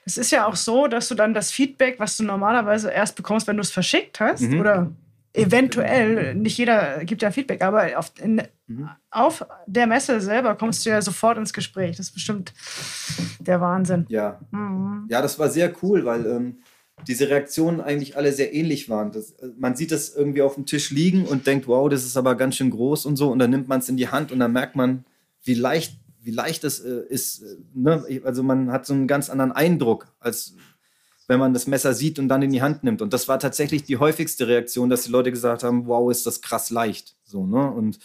[0.05, 3.49] Es ist ja auch so, dass du dann das Feedback, was du normalerweise erst bekommst,
[3.49, 4.61] wenn du es verschickt hast, mhm.
[4.61, 4.93] oder
[5.33, 8.43] eventuell, nicht jeder gibt ja Feedback, aber auf, in.
[9.11, 11.97] Auf der Messe selber kommst du ja sofort ins Gespräch.
[11.97, 12.53] Das ist bestimmt
[13.39, 14.07] der Wahnsinn.
[14.09, 15.07] Ja, mhm.
[15.09, 16.59] ja das war sehr cool, weil ähm,
[17.07, 19.13] diese Reaktionen eigentlich alle sehr ähnlich waren.
[19.13, 22.17] Das, äh, man sieht das irgendwie auf dem Tisch liegen und denkt, wow, das ist
[22.17, 23.31] aber ganz schön groß und so.
[23.31, 25.05] Und dann nimmt man es in die Hand und dann merkt man,
[25.43, 27.43] wie leicht, wie leicht es äh, ist.
[27.43, 28.05] Äh, ne?
[28.25, 30.55] Also man hat so einen ganz anderen Eindruck, als
[31.27, 33.03] wenn man das Messer sieht und dann in die Hand nimmt.
[33.03, 36.41] Und das war tatsächlich die häufigste Reaktion, dass die Leute gesagt haben, wow, ist das
[36.41, 37.17] krass leicht.
[37.25, 37.71] So, ne?
[37.71, 38.01] Und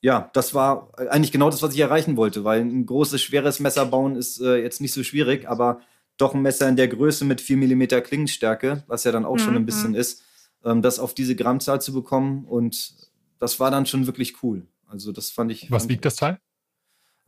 [0.00, 3.86] ja, das war eigentlich genau das, was ich erreichen wollte, weil ein großes, schweres Messer
[3.86, 5.80] bauen ist äh, jetzt nicht so schwierig, aber
[6.16, 9.40] doch ein Messer in der Größe mit 4 mm Klingenstärke, was ja dann auch mhm.
[9.40, 9.66] schon ein mhm.
[9.66, 10.22] bisschen ist,
[10.64, 12.44] ähm, das auf diese Grammzahl zu bekommen.
[12.44, 12.94] Und
[13.38, 14.66] das war dann schon wirklich cool.
[14.86, 15.70] Also das fand ich.
[15.70, 16.38] Was fand wiegt das Teil?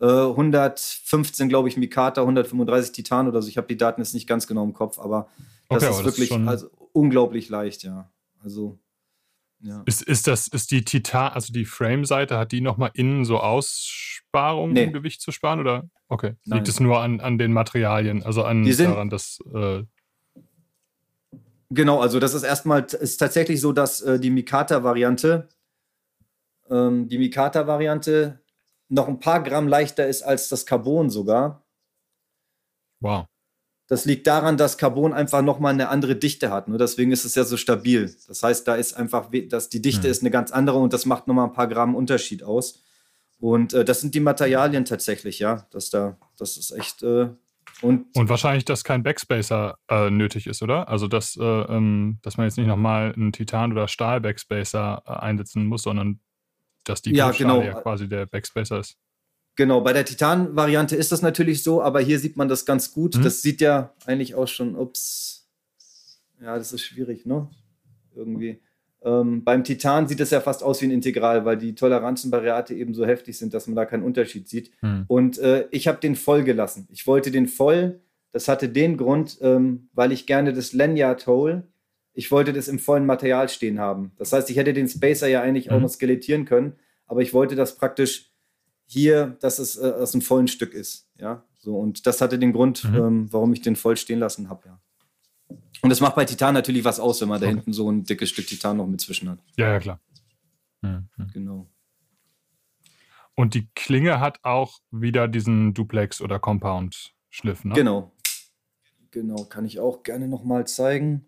[0.00, 3.48] Äh, 115, glaube ich, Mikata, 135 Titan oder so.
[3.48, 5.28] Ich habe die Daten jetzt nicht ganz genau im Kopf, aber
[5.68, 8.10] das okay, ist wirklich das ist also, unglaublich leicht, ja.
[8.42, 8.78] Also
[9.62, 9.82] Ja.
[9.86, 14.72] Ist, ist das, ist die Titan, also die Frame-Seite, hat die nochmal innen so Aussparungen,
[14.72, 14.86] nee.
[14.86, 15.60] um Gewicht zu sparen?
[15.60, 15.88] Oder?
[16.08, 16.34] Okay.
[16.44, 16.58] Nein.
[16.58, 19.38] Liegt es nur an, an den Materialien, also an sind, daran, dass.
[19.54, 19.84] Äh
[21.70, 25.48] genau, also das ist erstmal ist tatsächlich so, dass äh, die Mikata-Variante,
[26.68, 28.40] ähm, die Mikata-Variante
[28.88, 31.64] noch ein paar Gramm leichter ist als das Carbon sogar.
[33.00, 33.26] Wow.
[33.92, 36.66] Das liegt daran, dass Carbon einfach nochmal eine andere Dichte hat.
[36.66, 38.10] Nur deswegen ist es ja so stabil.
[38.26, 40.12] Das heißt, da ist einfach, dass die Dichte mhm.
[40.12, 42.82] ist eine ganz andere und das macht nochmal ein paar Gramm Unterschied aus.
[43.38, 45.66] Und äh, das sind die Materialien tatsächlich, ja.
[45.72, 47.02] Das da, das ist echt.
[47.02, 47.34] Äh,
[47.82, 50.88] und, und wahrscheinlich, dass kein Backspacer äh, nötig ist, oder?
[50.88, 55.66] Also, dass, äh, ähm, dass man jetzt nicht nochmal einen Titan- oder Stahl-Backspacer äh, einsetzen
[55.66, 56.20] muss, sondern
[56.84, 57.60] dass die ja, genau.
[57.60, 58.96] ja quasi der Backspacer ist.
[59.56, 63.16] Genau, bei der Titan-Variante ist das natürlich so, aber hier sieht man das ganz gut.
[63.16, 63.22] Mhm.
[63.22, 65.48] Das sieht ja eigentlich auch schon, ups.
[66.40, 67.48] Ja, das ist schwierig, ne?
[68.14, 68.60] Irgendwie.
[69.04, 72.38] Ähm, beim Titan sieht es ja fast aus wie ein Integral, weil die Toleranzen bei
[72.38, 74.70] Reate eben so heftig sind, dass man da keinen Unterschied sieht.
[74.80, 75.04] Mhm.
[75.08, 76.88] Und äh, ich habe den voll gelassen.
[76.90, 78.00] Ich wollte den voll.
[78.32, 81.68] Das hatte den Grund, ähm, weil ich gerne das Lanyard Hole,
[82.14, 84.12] ich wollte das im vollen Material stehen haben.
[84.16, 85.72] Das heißt, ich hätte den Spacer ja eigentlich mhm.
[85.76, 86.74] auch noch skelettieren können,
[87.06, 88.31] aber ich wollte das praktisch
[88.92, 91.08] hier, dass es äh, aus einem vollen Stück ist.
[91.18, 92.94] Ja, so und das hatte den Grund, mhm.
[92.94, 94.68] ähm, warum ich den voll stehen lassen habe.
[94.68, 94.80] Ja.
[95.80, 97.46] Und das macht bei Titan natürlich was aus, wenn man okay.
[97.46, 99.38] da hinten so ein dickes Stück Titan noch mit zwischen hat.
[99.56, 100.00] Ja, ja, klar.
[100.82, 101.08] Mhm.
[101.32, 101.68] Genau.
[103.34, 107.74] Und die Klinge hat auch wieder diesen Duplex- oder Compound-Schliff, ne?
[107.74, 108.12] Genau.
[109.10, 111.26] Genau, kann ich auch gerne nochmal zeigen.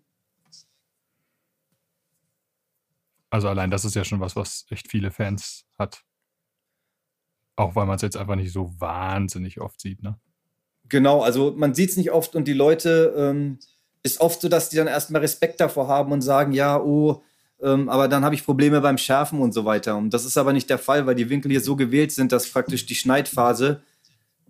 [3.31, 6.05] Also allein das ist ja schon was, was echt viele Fans hat.
[7.57, 10.19] Auch weil man es jetzt einfach nicht so wahnsinnig oft sieht, ne?
[10.89, 13.59] Genau, also man sieht es nicht oft und die Leute, ähm,
[14.03, 17.23] ist oft so, dass die dann erstmal Respekt davor haben und sagen, ja, oh,
[17.61, 19.97] ähm, aber dann habe ich Probleme beim Schärfen und so weiter.
[19.97, 22.49] Und das ist aber nicht der Fall, weil die Winkel hier so gewählt sind, dass
[22.51, 23.83] praktisch die Schneidphase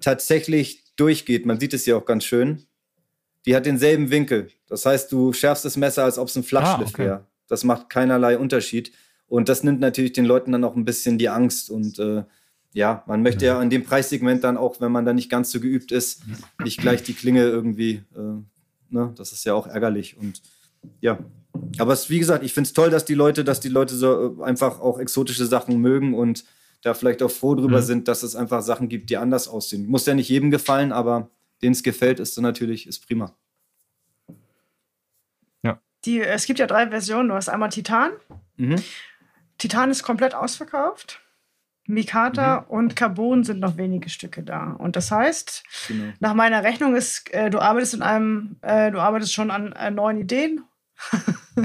[0.01, 1.47] tatsächlich durchgeht.
[1.47, 2.67] Man sieht es hier auch ganz schön.
[3.47, 4.49] Die hat denselben Winkel.
[4.67, 7.05] Das heißt, du schärfst das Messer, als ob es ein Flachschliff ah, okay.
[7.05, 7.27] wäre.
[7.47, 8.91] Das macht keinerlei Unterschied.
[9.29, 12.25] Und das nimmt natürlich den Leuten dann auch ein bisschen die Angst und äh,
[12.75, 15.61] ja, man möchte ja in dem Preissegment dann auch, wenn man da nicht ganz so
[15.61, 16.23] geübt ist,
[16.63, 18.43] nicht gleich die Klinge irgendwie, äh,
[18.91, 20.43] ne, das ist ja auch ärgerlich und
[21.01, 21.19] ja.
[21.79, 24.41] Aber es, wie gesagt, ich finde es toll, dass die Leute, dass die Leute so
[24.41, 26.45] äh, einfach auch exotische Sachen mögen und
[26.83, 27.85] da vielleicht auch froh drüber mhm.
[27.85, 29.87] sind, dass es einfach Sachen gibt, die anders aussehen.
[29.87, 31.31] Muss ja nicht jedem gefallen, aber
[31.63, 33.37] denen es gefällt, ist dann natürlich ist prima.
[35.63, 35.81] Ja.
[36.05, 37.29] Die, es gibt ja drei Versionen.
[37.29, 38.11] Du hast einmal Titan.
[38.57, 38.83] Mhm.
[39.59, 41.24] Titan ist komplett ausverkauft.
[41.87, 42.67] Mikata mhm.
[42.69, 44.73] und Carbon sind noch wenige Stücke da.
[44.79, 46.13] Und das heißt, genau.
[46.21, 49.91] nach meiner Rechnung ist, äh, du arbeitest in einem, äh, du arbeitest schon an äh,
[49.91, 50.63] neuen Ideen.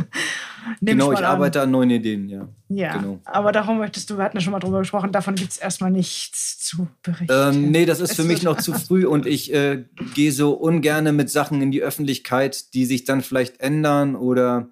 [0.82, 2.48] genau, ich, ich arbeite an neuen Ideen, ja.
[2.68, 3.20] Ja, genau.
[3.26, 5.92] aber darum möchtest du, wir hatten ja schon mal drüber gesprochen, davon gibt es erstmal
[5.92, 7.32] nichts zu berichten.
[7.32, 11.16] Ähm, nee, das ist für mich noch zu früh und ich äh, gehe so ungern
[11.16, 14.70] mit Sachen in die Öffentlichkeit, die sich dann vielleicht ändern oder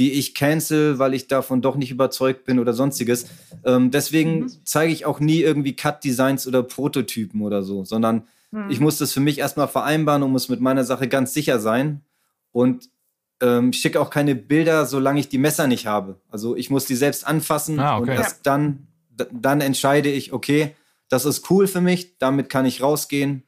[0.00, 3.26] die ich cancel, weil ich davon doch nicht überzeugt bin oder sonstiges.
[3.64, 4.52] Ähm, deswegen mhm.
[4.64, 8.70] zeige ich auch nie irgendwie Cut-Designs oder Prototypen oder so, sondern mhm.
[8.70, 12.00] ich muss das für mich erstmal vereinbaren und muss mit meiner Sache ganz sicher sein.
[12.50, 12.88] Und
[13.42, 16.18] ähm, schicke auch keine Bilder, solange ich die Messer nicht habe.
[16.30, 18.10] Also ich muss die selbst anfassen ah, okay.
[18.10, 18.88] und erst dann,
[19.30, 20.74] dann entscheide ich, okay,
[21.10, 23.42] das ist cool für mich, damit kann ich rausgehen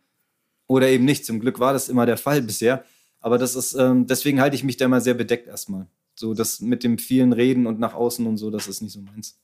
[0.66, 1.24] oder eben nicht.
[1.24, 2.84] Zum Glück war das immer der Fall bisher.
[3.20, 5.86] Aber das ist, ähm, deswegen halte ich mich da immer sehr bedeckt erstmal.
[6.14, 9.00] So das mit dem vielen Reden und nach außen und so, das ist nicht so
[9.00, 9.40] meins.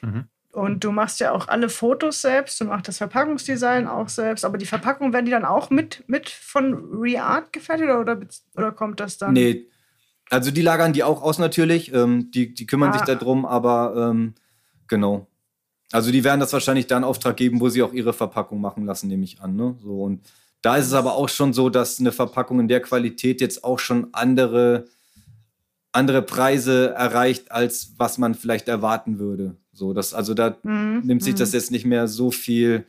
[0.00, 0.24] Mhm.
[0.52, 4.58] Und du machst ja auch alle Fotos selbst, du machst das Verpackungsdesign auch selbst, aber
[4.58, 8.20] die Verpackung werden die dann auch mit, mit von ReArt gefertigt oder,
[8.54, 9.32] oder kommt das dann?
[9.32, 9.66] Nee,
[10.28, 12.92] also die lagern die auch aus natürlich, ähm, die, die kümmern ah.
[12.94, 14.34] sich darum, aber ähm,
[14.88, 15.26] genau.
[15.90, 19.08] Also die werden das wahrscheinlich dann Auftrag geben, wo sie auch ihre Verpackung machen lassen,
[19.08, 19.56] nehme ich an.
[19.56, 19.76] Ne?
[19.82, 20.22] So, und
[20.62, 23.78] da ist es aber auch schon so, dass eine Verpackung in der Qualität jetzt auch
[23.78, 24.86] schon andere
[25.92, 29.56] andere Preise erreicht, als was man vielleicht erwarten würde.
[29.72, 31.02] So, das, also da mhm.
[31.04, 31.54] nimmt sich das mhm.
[31.54, 32.86] jetzt nicht mehr so viel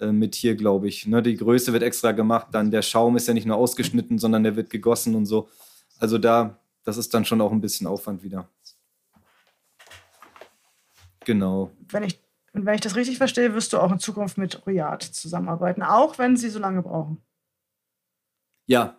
[0.00, 1.06] äh, mit hier, glaube ich.
[1.06, 4.42] Ne, die Größe wird extra gemacht, dann der Schaum ist ja nicht nur ausgeschnitten, sondern
[4.42, 5.48] der wird gegossen und so.
[5.98, 8.48] Also da, das ist dann schon auch ein bisschen Aufwand wieder.
[11.24, 11.70] Genau.
[11.90, 12.18] Wenn ich,
[12.52, 16.36] wenn ich das richtig verstehe, wirst du auch in Zukunft mit Riyadh zusammenarbeiten, auch wenn
[16.36, 17.22] sie so lange brauchen.
[18.66, 18.98] Ja,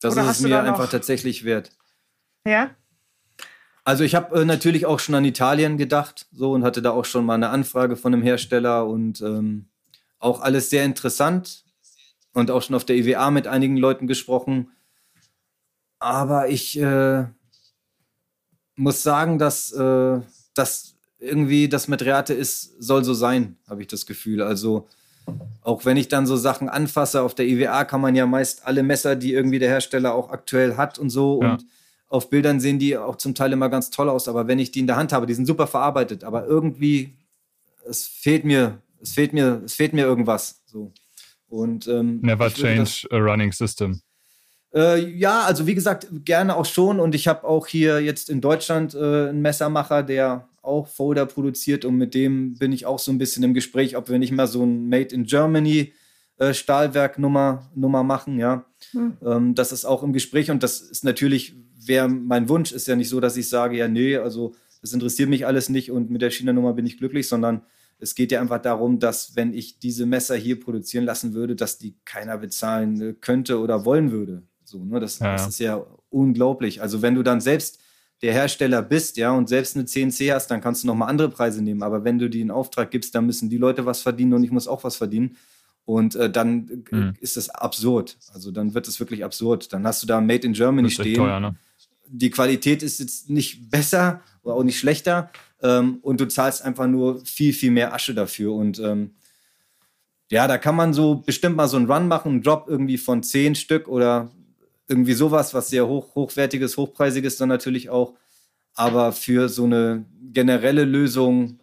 [0.00, 1.72] das Oder ist es mir einfach tatsächlich wert.
[2.46, 2.70] Ja?
[3.88, 7.06] Also ich habe äh, natürlich auch schon an Italien gedacht, so und hatte da auch
[7.06, 9.70] schon mal eine Anfrage von einem Hersteller und ähm,
[10.18, 11.64] auch alles sehr interessant
[12.34, 14.72] und auch schon auf der IWA mit einigen Leuten gesprochen.
[16.00, 17.28] Aber ich, äh,
[18.76, 20.20] muss sagen, dass äh,
[20.52, 24.42] das irgendwie das mit Reate ist, soll so sein, habe ich das Gefühl.
[24.42, 24.86] Also
[25.62, 28.82] auch wenn ich dann so Sachen anfasse, auf der IWA kann man ja meist alle
[28.82, 31.40] Messer, die irgendwie der Hersteller auch aktuell hat und so.
[31.42, 31.52] Ja.
[31.52, 31.64] Und
[32.08, 34.28] auf Bildern sehen die auch zum Teil immer ganz toll aus.
[34.28, 36.24] Aber wenn ich die in der Hand habe, die sind super verarbeitet.
[36.24, 37.16] Aber irgendwie,
[37.86, 40.62] es fehlt mir, es fehlt mir, es fehlt mir irgendwas.
[40.66, 40.92] So.
[41.48, 44.00] Und, ähm, Never change das, a running system.
[44.74, 47.00] Äh, ja, also wie gesagt, gerne auch schon.
[47.00, 51.84] Und ich habe auch hier jetzt in Deutschland äh, einen Messermacher, der auch Folder produziert
[51.84, 54.46] und mit dem bin ich auch so ein bisschen im Gespräch, ob wir nicht mal
[54.46, 55.94] so ein Made in Germany
[56.36, 58.64] äh, Stahlwerk-Nummer Nummer machen, ja.
[58.92, 59.16] Hm.
[59.24, 61.56] Ähm, das ist auch im Gespräch und das ist natürlich,
[61.88, 65.28] wäre mein Wunsch, ist ja nicht so, dass ich sage, ja, nee, also das interessiert
[65.28, 67.62] mich alles nicht und mit der China-Nummer bin ich glücklich, sondern
[67.98, 71.78] es geht ja einfach darum, dass wenn ich diese Messer hier produzieren lassen würde, dass
[71.78, 74.42] die keiner bezahlen äh, könnte oder wollen würde.
[74.64, 75.00] So, ne?
[75.00, 76.80] das, ja, das ist ja unglaublich.
[76.80, 77.80] Also wenn du dann selbst
[78.22, 81.62] der Hersteller bist, ja, und selbst eine CNC hast, dann kannst du nochmal andere Preise
[81.62, 81.82] nehmen.
[81.82, 84.50] Aber wenn du die in Auftrag gibst, dann müssen die Leute was verdienen und ich
[84.50, 85.36] muss auch was verdienen.
[85.84, 87.14] Und äh, dann mhm.
[87.20, 88.18] ist das absurd.
[88.34, 89.72] Also dann wird es wirklich absurd.
[89.72, 91.14] Dann hast du da Made in Germany stehen.
[91.14, 91.56] Teuer, ne?
[92.10, 95.30] Die Qualität ist jetzt nicht besser oder auch nicht schlechter.
[95.62, 98.52] Ähm, und du zahlst einfach nur viel, viel mehr Asche dafür.
[98.52, 99.14] Und ähm,
[100.30, 103.22] ja, da kann man so bestimmt mal so einen Run machen, einen Drop irgendwie von
[103.22, 104.30] zehn Stück oder
[104.86, 108.14] irgendwie sowas, was sehr hoch, hochwertiges, hochpreisiges dann natürlich auch.
[108.74, 111.58] Aber für so eine generelle Lösung,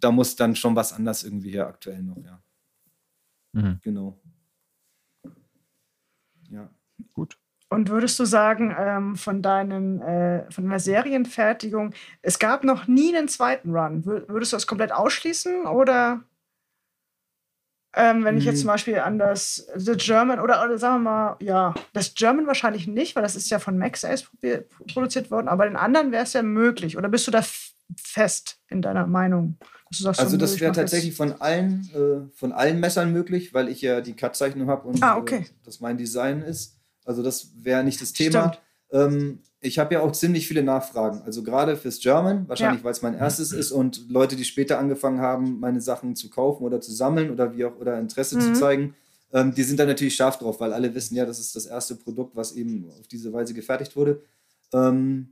[0.00, 2.42] da muss dann schon was anders irgendwie her aktuell noch, ja.
[3.52, 3.78] Mhm.
[3.82, 4.20] Genau.
[6.50, 6.68] Ja.
[7.12, 7.38] Gut.
[7.74, 13.14] Und würdest du sagen, ähm, von, deinen, äh, von deiner Serienfertigung, es gab noch nie
[13.16, 14.04] einen zweiten Run.
[14.04, 16.22] Würdest du das komplett ausschließen oder?
[17.96, 21.36] Ähm, wenn ich jetzt zum Beispiel an das The German oder, oder sagen wir mal,
[21.40, 24.28] ja, das German wahrscheinlich nicht, weil das ist ja von Max Ace
[24.92, 26.96] produziert worden, aber den anderen wäre es ja möglich.
[26.96, 27.42] Oder bist du da
[27.96, 29.58] fest in deiner Meinung?
[29.92, 34.00] Sagst, also das wäre tatsächlich von allen, äh, von allen Messern möglich, weil ich ja
[34.00, 35.46] die Cut-Zeichnung habe und ah, okay.
[35.48, 36.80] äh, das mein Design ist.
[37.04, 38.56] Also das wäre nicht das Thema.
[38.90, 41.22] Ähm, ich habe ja auch ziemlich viele Nachfragen.
[41.22, 42.84] Also gerade fürs German, wahrscheinlich ja.
[42.84, 46.64] weil es mein erstes ist und Leute, die später angefangen haben, meine Sachen zu kaufen
[46.64, 48.40] oder zu sammeln oder wie auch oder Interesse mhm.
[48.40, 48.94] zu zeigen,
[49.32, 51.96] ähm, die sind da natürlich scharf drauf, weil alle wissen ja, das ist das erste
[51.96, 54.22] Produkt, was eben auf diese Weise gefertigt wurde.
[54.72, 55.30] Ähm,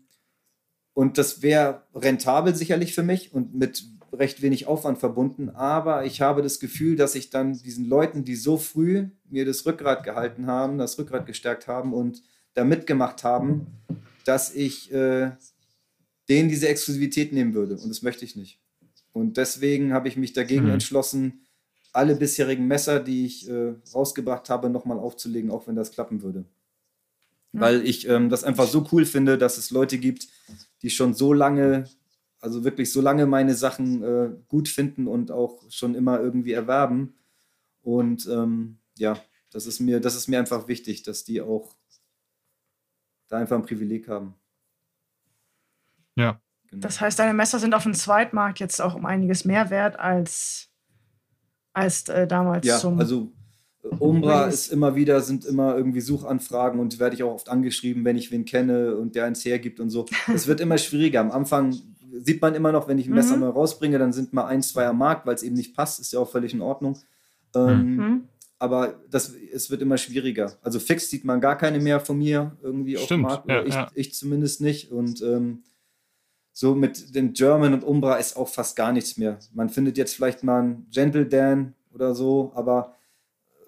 [0.95, 5.49] und das wäre rentabel sicherlich für mich und mit recht wenig Aufwand verbunden.
[5.51, 9.65] Aber ich habe das Gefühl, dass ich dann diesen Leuten, die so früh mir das
[9.65, 12.23] Rückgrat gehalten haben, das Rückgrat gestärkt haben und
[12.55, 13.67] da mitgemacht haben,
[14.25, 15.33] dass ich äh,
[16.29, 17.77] denen diese Exklusivität nehmen würde.
[17.77, 18.61] Und das möchte ich nicht.
[19.13, 20.73] Und deswegen habe ich mich dagegen mhm.
[20.73, 21.43] entschlossen,
[21.93, 26.45] alle bisherigen Messer, die ich äh, rausgebracht habe, nochmal aufzulegen, auch wenn das klappen würde.
[27.53, 27.61] Mhm.
[27.61, 30.29] Weil ich ähm, das einfach so cool finde, dass es Leute gibt,
[30.83, 31.85] die schon so lange,
[32.43, 37.15] also wirklich so lange meine Sachen äh, gut finden und auch schon immer irgendwie erwerben.
[37.83, 39.17] Und ähm, ja,
[39.51, 41.77] das ist mir, das ist mir einfach wichtig, dass die auch
[43.29, 44.35] da einfach ein Privileg haben.
[46.17, 46.41] Ja.
[46.69, 46.83] Genau.
[46.83, 50.69] Das heißt, deine Messer sind auf dem Zweitmarkt jetzt auch um einiges mehr wert als,
[51.73, 52.99] als äh, damals ja, zum.
[52.99, 53.31] Also
[53.85, 58.05] äh, Umbra ist immer wieder, sind immer irgendwie Suchanfragen und werde ich auch oft angeschrieben,
[58.05, 60.07] wenn ich wen kenne und der eins hergibt und so.
[60.35, 61.21] Es wird immer schwieriger.
[61.21, 63.41] Am Anfang sieht man immer noch, wenn ich ein Messer mhm.
[63.41, 66.13] mal rausbringe, dann sind mal ein, zwei am Markt, weil es eben nicht passt, ist
[66.13, 66.99] ja auch völlig in Ordnung.
[67.55, 68.29] Ähm, mhm
[68.63, 70.57] aber das, es wird immer schwieriger.
[70.63, 73.49] Also fix sieht man gar keine mehr von mir irgendwie auf dem Markt.
[73.49, 73.91] Ja, ich, ja.
[73.93, 74.93] ich, zumindest nicht.
[74.93, 75.65] Und ähm,
[76.53, 79.41] so mit dem German und Umbra ist auch fast gar nichts mehr.
[79.53, 82.95] Man findet jetzt vielleicht mal einen Gentle Dan oder so, aber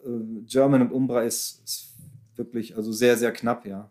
[0.06, 1.90] äh, German und Umbra ist, ist,
[2.36, 3.90] wirklich also sehr, sehr knapp, ja.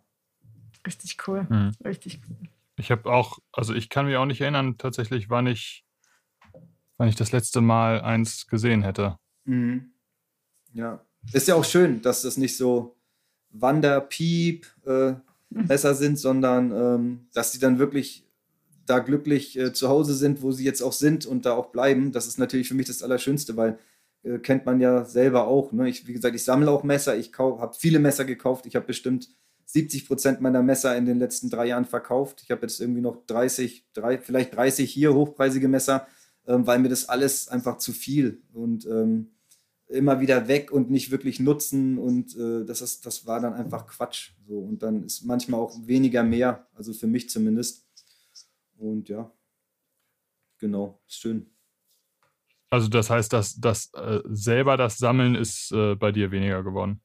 [0.88, 1.46] Richtig cool.
[1.50, 1.72] Mhm.
[1.84, 2.48] Richtig cool.
[2.76, 5.86] Ich habe auch, also ich kann mich auch nicht erinnern, tatsächlich, wann ich,
[6.98, 9.18] wann ich das letzte Mal eins gesehen hätte.
[9.46, 9.94] Mhm.
[10.74, 11.06] Ja.
[11.32, 12.98] Ist ja auch schön, dass das nicht so
[13.52, 15.14] Wanderpiep äh,
[15.50, 18.28] besser sind, sondern ähm, dass sie dann wirklich
[18.86, 22.12] da glücklich äh, zu Hause sind, wo sie jetzt auch sind und da auch bleiben.
[22.12, 23.78] Das ist natürlich für mich das Allerschönste, weil
[24.24, 25.72] äh, kennt man ja selber auch.
[25.72, 25.88] Ne?
[25.90, 28.66] Ich, wie gesagt, ich sammle auch Messer, ich habe viele Messer gekauft.
[28.66, 29.30] Ich habe bestimmt
[29.66, 32.42] 70 Prozent meiner Messer in den letzten drei Jahren verkauft.
[32.44, 36.08] Ich habe jetzt irgendwie noch 30, drei, vielleicht 30 hier hochpreisige Messer,
[36.48, 39.32] ähm, weil mir das alles einfach zu viel und ähm,
[39.88, 43.88] immer wieder weg und nicht wirklich nutzen und äh, das, ist, das war dann einfach
[43.88, 44.32] Quatsch.
[44.48, 44.58] So.
[44.58, 47.88] Und dann ist manchmal auch weniger mehr, also für mich zumindest.
[48.78, 49.32] Und ja,
[50.58, 51.50] genau, schön.
[52.70, 57.02] Also das heißt, dass das äh, selber das Sammeln ist äh, bei dir weniger geworden?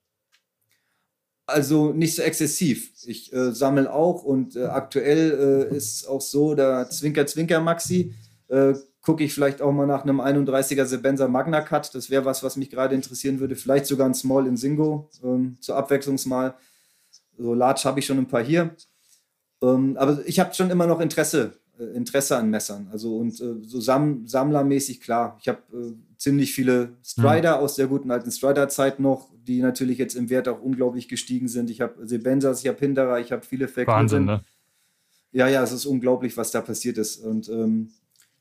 [1.49, 2.93] Also nicht so exzessiv.
[3.07, 8.13] Ich äh, sammle auch und äh, aktuell äh, ist auch so, da Zwinker Zwinker Maxi,
[8.49, 11.95] äh, gucke ich vielleicht auch mal nach einem 31er Sebenza Magna Cut.
[11.95, 13.57] Das wäre was, was mich gerade interessieren würde.
[13.57, 16.55] Vielleicht sogar ein Small in Singo ähm, zur Abwechslungsmal.
[17.39, 18.77] So Large habe ich schon ein paar hier.
[19.63, 21.55] Ähm, aber ich habe schon immer noch Interesse,
[21.85, 22.89] Interesse an Messern.
[22.91, 25.39] Also und äh, so Sam sammlermäßig klar.
[25.41, 27.63] Ich habe äh, ziemlich viele Strider mhm.
[27.63, 31.71] aus der guten alten Strider-Zeit noch, die natürlich jetzt im Wert auch unglaublich gestiegen sind.
[31.71, 34.43] Ich habe Sebenzas, ich habe Hinderer, ich habe viele Fake Wahnsinn, ne?
[35.31, 37.19] Ja, ja, es ist unglaublich, was da passiert ist.
[37.19, 37.91] Und ähm,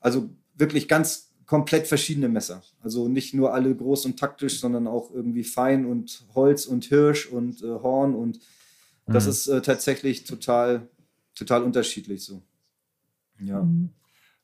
[0.00, 2.62] also wirklich ganz komplett verschiedene Messer.
[2.82, 7.26] Also nicht nur alle groß und taktisch, sondern auch irgendwie fein und Holz und Hirsch
[7.26, 8.40] und äh, Horn und
[9.08, 9.30] das mhm.
[9.30, 10.86] ist äh, tatsächlich total,
[11.34, 12.42] total unterschiedlich so.
[13.40, 13.62] Ja.
[13.62, 13.90] Mhm.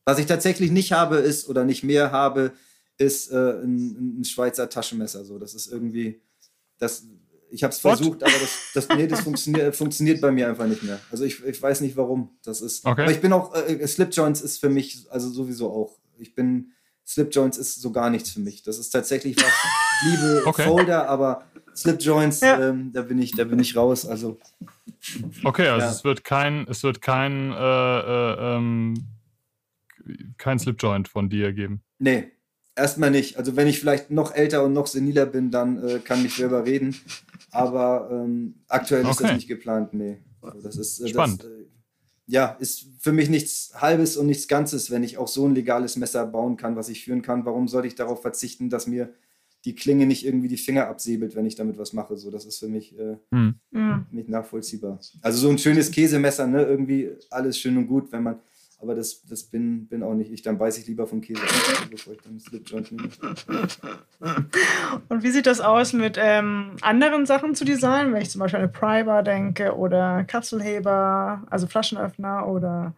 [0.05, 2.53] Was ich tatsächlich nicht habe, ist oder nicht mehr habe,
[2.99, 5.25] ist äh, ein, ein, Schweizer Taschenmesser.
[5.25, 6.21] So, das ist irgendwie,
[6.79, 7.07] das,
[7.51, 10.83] ich habe es versucht, aber das, das, nee, das funktioniert, funktioniert bei mir einfach nicht
[10.83, 11.01] mehr.
[11.11, 12.31] Also ich, ich weiß nicht warum.
[12.45, 12.85] Das ist.
[12.85, 13.03] Okay.
[13.03, 15.99] Aber ich bin auch, äh, Slip Joints ist für mich also sowieso auch.
[16.19, 16.73] Ich bin,
[17.07, 18.63] Slip Joints ist so gar nichts für mich.
[18.63, 19.53] Das ist tatsächlich was,
[20.05, 20.65] liebe okay.
[20.65, 21.45] Folder, aber
[21.75, 22.71] Slip Joints, ja.
[22.71, 24.07] ähm, da bin ich, da bin ich raus.
[24.07, 24.39] Also.
[25.43, 25.93] Okay, also ja.
[25.93, 28.95] es wird kein, es wird kein, äh, äh, ähm,
[30.39, 31.83] kein Slip Joint von dir geben.
[31.99, 32.33] Nee,
[32.77, 33.37] erstmal nicht.
[33.37, 36.65] Also wenn ich vielleicht noch älter und noch seniler bin, dann äh, kann ich selber
[36.65, 36.97] reden.
[37.51, 39.11] Aber ähm, aktuell okay.
[39.11, 40.19] ist das nicht geplant, nee.
[40.43, 41.45] Also das ist äh, spannend.
[41.45, 41.65] Das, äh,
[42.27, 45.97] ja, ist für mich nichts Halbes und nichts Ganzes, wenn ich auch so ein legales
[45.97, 47.45] Messer bauen kann, was ich führen kann.
[47.45, 49.13] Warum sollte ich darauf verzichten, dass mir
[49.65, 52.17] die Klinge nicht irgendwie die Finger absäbelt, wenn ich damit was mache?
[52.17, 53.55] So, das ist für mich äh, hm.
[54.11, 54.99] nicht nachvollziehbar.
[55.23, 56.63] Also so ein schönes Käsemesser, ne?
[56.63, 58.41] Irgendwie alles schön und gut, wenn man
[58.85, 60.43] aber das, das bin, bin auch nicht ich.
[60.43, 61.41] Dann weiß ich lieber vom Käse,
[61.91, 63.09] bevor ich dann Slipjoint nehme.
[65.09, 68.59] Und wie sieht das aus mit ähm, anderen Sachen zu designen, wenn ich zum Beispiel
[68.59, 72.95] an eine Prybar denke oder Kapselheber, also Flaschenöffner oder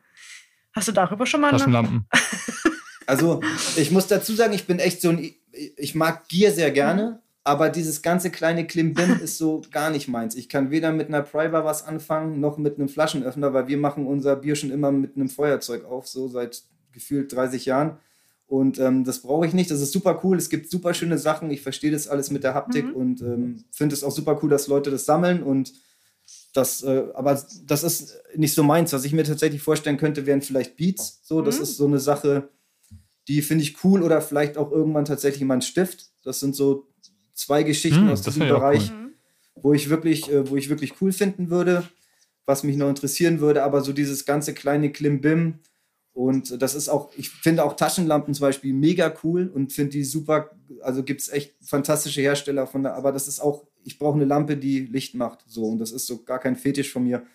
[0.73, 2.07] hast du darüber schon mal Taschenlampen?
[3.07, 3.41] also
[3.77, 5.31] ich muss dazu sagen, ich bin echt so ein,
[5.77, 10.35] ich mag Gier sehr gerne, aber dieses ganze kleine Klimbim ist so gar nicht meins.
[10.35, 14.07] Ich kann weder mit einer Priber was anfangen, noch mit einem Flaschenöffner, weil wir machen
[14.07, 17.99] unser Bier schon immer mit einem Feuerzeug auf, so seit gefühlt 30 Jahren.
[18.49, 19.71] Und ähm, das brauche ich nicht.
[19.71, 20.37] Das ist super cool.
[20.37, 21.51] Es gibt super schöne Sachen.
[21.51, 22.95] Ich verstehe das alles mit der Haptik mhm.
[22.95, 25.43] und ähm, finde es auch super cool, dass Leute das sammeln.
[25.43, 25.73] Und
[26.53, 28.93] das, äh, aber das ist nicht so meins.
[28.93, 31.21] Was ich mir tatsächlich vorstellen könnte, wären vielleicht Beats.
[31.23, 31.63] So, das mhm.
[31.63, 32.49] ist so eine Sache,
[33.29, 34.03] die finde ich cool.
[34.03, 36.11] Oder vielleicht auch irgendwann tatsächlich mal ein Stift.
[36.25, 36.89] Das sind so
[37.35, 39.13] zwei Geschichten hm, aus diesem Bereich, cool.
[39.57, 41.89] wo ich wirklich, äh, wo ich wirklich cool finden würde,
[42.47, 45.61] was mich noch interessieren würde, aber so dieses ganze kleine Klimbim
[46.17, 50.05] und das ist auch, ich finde auch Taschenlampen zum Beispiel mega cool und finde die
[50.05, 50.51] super,
[50.81, 54.25] also gibt es echt fantastische Hersteller von der, aber das ist auch, ich brauche eine
[54.25, 57.27] Lampe, die Licht macht, so und das ist so gar kein Fetisch von mir.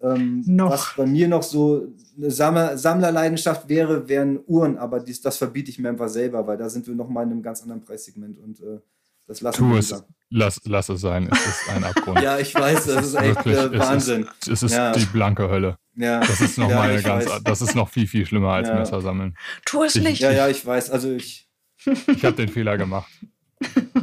[0.00, 5.38] Ähm, was bei mir noch so eine Sammler, Sammlerleidenschaft wäre, wären Uhren, aber dies, das
[5.38, 7.82] verbiete ich mir einfach selber, weil da sind wir noch mal in einem ganz anderen
[7.82, 8.80] Preissegment und äh,
[9.26, 11.28] das lassen tu es, lass, lass es sein.
[11.32, 12.20] Es ist ein Abgrund.
[12.22, 14.28] ja, ich weiß, das ist echt Wirklich, äh, Wahnsinn.
[14.40, 14.92] Es ist, es ist ja.
[14.92, 15.78] die blanke Hölle.
[15.96, 16.20] Ja.
[16.20, 17.42] Das ist noch ja, mal ganz, weiß.
[17.42, 18.74] das ist noch viel, viel schlimmer als ja.
[18.74, 19.36] Messer sammeln.
[19.64, 20.20] Tu es nicht.
[20.20, 20.90] Ja, ja, ich weiß.
[20.90, 21.48] Also ich.
[21.84, 23.10] Ich habe den Fehler gemacht.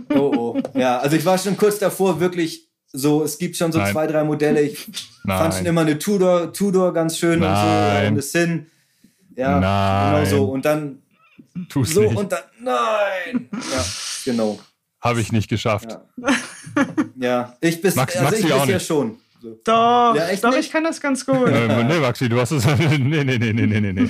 [0.09, 0.61] Oh, oh.
[0.73, 3.91] Ja, also ich war schon kurz davor, wirklich so, es gibt schon so Nein.
[3.91, 4.61] zwei, drei Modelle.
[4.61, 4.87] Ich
[5.23, 5.37] Nein.
[5.37, 7.49] fand schon immer eine Tudor, Tudor ganz schön Nein.
[7.49, 7.65] und so.
[7.65, 8.67] Und eine Sin.
[9.35, 10.25] Ja, Nein.
[10.25, 10.45] genau so.
[10.45, 10.99] Und dann.
[11.69, 12.15] Tu's so nicht.
[12.15, 12.43] und dann.
[12.59, 13.49] Nein!
[13.51, 13.85] Ja,
[14.25, 14.59] genau.
[15.01, 15.97] Habe ich nicht geschafft.
[16.17, 16.31] Ja,
[17.17, 17.57] ja.
[17.61, 19.17] ich bis, Max, also Maxi ich bisher schon.
[19.41, 19.59] So.
[19.63, 21.49] Doch, ja, doch ich kann das ganz gut.
[21.49, 22.65] Äh, nee, Maxi, du hast es.
[22.77, 24.09] nee, nee, nee, nee, nee, nee.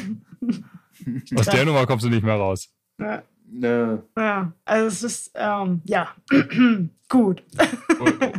[1.36, 2.70] Aus der Nummer kommst du nicht mehr raus.
[3.00, 3.24] Ja.
[3.54, 3.98] Nee.
[4.18, 6.10] Ja, also es ist, ähm, ja,
[7.10, 7.44] gut.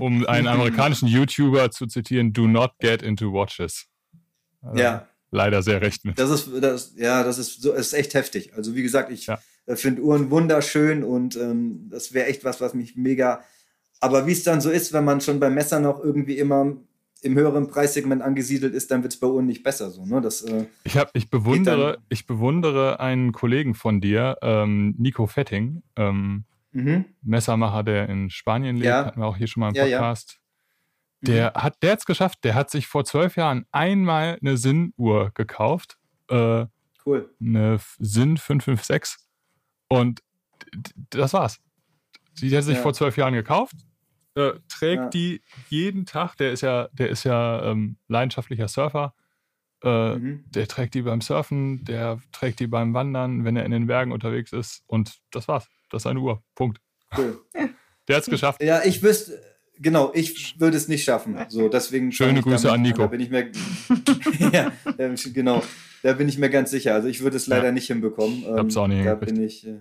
[0.01, 3.87] um einen amerikanischen YouTuber zu zitieren, do not get into watches.
[4.63, 5.09] Also ja.
[5.31, 6.19] Leider sehr recht mit.
[6.19, 8.55] Das ist, das, ja, das ist, so, ist echt heftig.
[8.55, 12.61] Also wie gesagt, ich, ja äh, finde Uhren wunderschön und ähm, das wäre echt was,
[12.61, 13.43] was mich mega.
[14.01, 16.77] Aber wie es dann so ist, wenn man schon beim Messer noch irgendwie immer
[17.25, 19.91] im höheren Preissegment angesiedelt ist, dann wird es bei Uhren nicht besser.
[19.91, 20.21] So, ne?
[20.21, 25.83] das, äh, ich, hab, ich, bewundere, ich bewundere einen Kollegen von dir, ähm, Nico Fetting,
[25.97, 27.07] ähm, mhm.
[27.23, 29.07] Messermacher, der in Spanien lebt, ja.
[29.07, 30.39] hatten wir auch hier schon mal im Podcast.
[31.23, 31.35] Ja.
[31.35, 31.63] Der mhm.
[31.63, 35.99] hat der es geschafft, der hat sich vor zwölf Jahren einmal eine Sinn-Uhr gekauft.
[36.29, 36.67] Äh,
[37.07, 37.31] cool.
[37.41, 39.17] Eine Sinn 556
[39.89, 40.23] und
[41.11, 41.61] das war's.
[42.41, 43.77] Die hat sich vor zwölf Jahren gekauft,
[44.35, 45.09] äh, trägt ja.
[45.09, 46.37] die jeden Tag.
[46.37, 49.15] Der ist ja, der ist ja ähm, leidenschaftlicher Surfer.
[49.83, 50.45] Äh, mhm.
[50.49, 54.13] Der trägt die beim Surfen, der trägt die beim Wandern, wenn er in den Bergen
[54.13, 54.83] unterwegs ist.
[54.87, 55.69] Und das war's.
[55.91, 56.43] Das ist eine Uhr.
[56.55, 56.81] Punkt.
[57.17, 57.41] Cool.
[58.09, 58.63] Der hat's geschafft.
[58.63, 59.41] Ja, ich wüsste,
[59.79, 61.39] genau, ich würde es nicht schaffen.
[61.49, 63.03] So, deswegen Schöne Grüße an Nico.
[63.03, 63.51] Da bin ich mir,
[64.53, 64.73] ja,
[65.33, 65.63] genau,
[66.03, 66.95] da bin ich mir ganz sicher.
[66.95, 67.73] Also ich würde es leider ja.
[67.73, 68.41] nicht hinbekommen.
[68.41, 69.81] Ich hab's auch nicht ähm, Da bin ich, äh,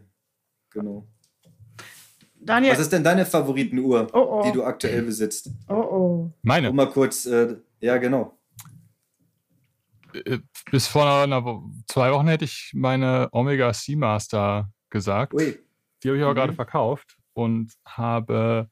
[0.69, 1.05] genau.
[2.45, 2.73] Daniel.
[2.73, 4.43] Was ist denn deine Favoritenuhr, oh, oh.
[4.45, 5.49] die du aktuell besitzt?
[5.67, 6.31] Oh oh.
[6.41, 6.69] Meine.
[6.69, 8.37] Um mal kurz, äh, ja genau.
[10.13, 10.39] Äh,
[10.71, 15.33] bis vor einer, zwei Wochen hätte ich meine Omega Seamaster gesagt.
[15.33, 15.59] Ui.
[16.03, 16.37] Die habe ich aber mhm.
[16.37, 18.69] gerade verkauft und habe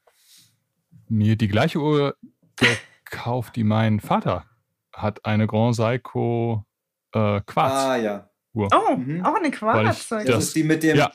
[1.08, 2.16] mir die gleiche Uhr
[2.56, 4.46] gekauft, die mein Vater
[4.94, 5.26] hat.
[5.26, 6.66] Eine Grand Seiko
[7.14, 7.74] äh, Quarz.
[7.74, 8.30] Ah, ja.
[8.54, 8.68] Uhr.
[8.74, 9.26] Oh, mhm.
[9.26, 10.10] auch eine Quarz.
[10.10, 11.12] Das, das, ist die mit dem ja.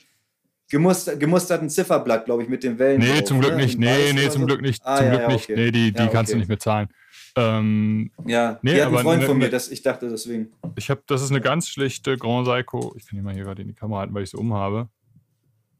[0.68, 3.00] Gemuster, gemusterten Zifferblatt, glaube ich, mit den Wellen.
[3.00, 3.78] Nee, zum Glück nicht.
[3.78, 4.46] Nee, nee, zum?
[4.46, 4.82] Glück nicht.
[4.84, 5.48] Ah, zum ja, Glück ja, nicht.
[5.48, 6.88] Nee, die, die kannst du nicht bezahlen.
[7.36, 10.48] Ähm, ja, nee, die hat aber ein Freund ne, von mir, das, ich dachte deswegen.
[10.76, 12.94] Ich habe, das ist eine ganz schlichte Grand Seiko.
[12.96, 14.88] Ich kann die mal hier gerade in die Kamera halten, weil ich sie umhabe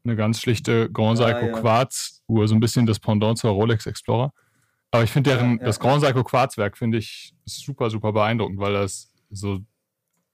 [0.07, 1.59] eine ganz schlichte Grand Seiko ah, ja.
[1.59, 4.33] Quarz-Uhr, so ein bisschen das Pendant zur Rolex Explorer.
[4.91, 8.59] Aber ich finde deren, ja, ja, das Grand Seiko Quarzwerk finde ich super, super beeindruckend,
[8.59, 9.59] weil das so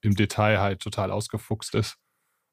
[0.02, 1.98] im Detail halt total ausgefuchst ist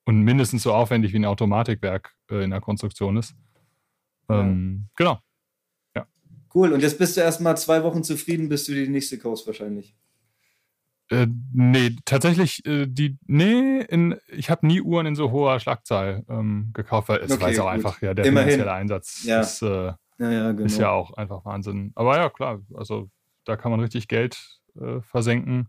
[0.04, 3.34] und mindestens so aufwendig wie ein Automatikwerk äh, in der Konstruktion ist.
[4.28, 5.18] Ähm, genau.
[5.94, 6.06] Ja.
[6.54, 6.72] Cool.
[6.72, 9.96] Und jetzt bist du erstmal zwei Wochen zufrieden, bis du die nächste kaufst wahrscheinlich.
[11.10, 16.24] Äh, nee, tatsächlich, äh, die, nee, in, ich habe nie Uhren in so hoher Schlagzahl
[16.28, 17.72] ähm, gekauft, weil es okay, weiß auch gut.
[17.72, 18.50] einfach, ja, der Immerhin.
[18.50, 19.40] finanzielle Einsatz ja.
[19.40, 20.66] Ist, äh, ja, ja, genau.
[20.66, 21.90] ist ja auch einfach Wahnsinn.
[21.96, 23.10] Aber ja, klar, also
[23.44, 25.68] da kann man richtig Geld äh, versenken.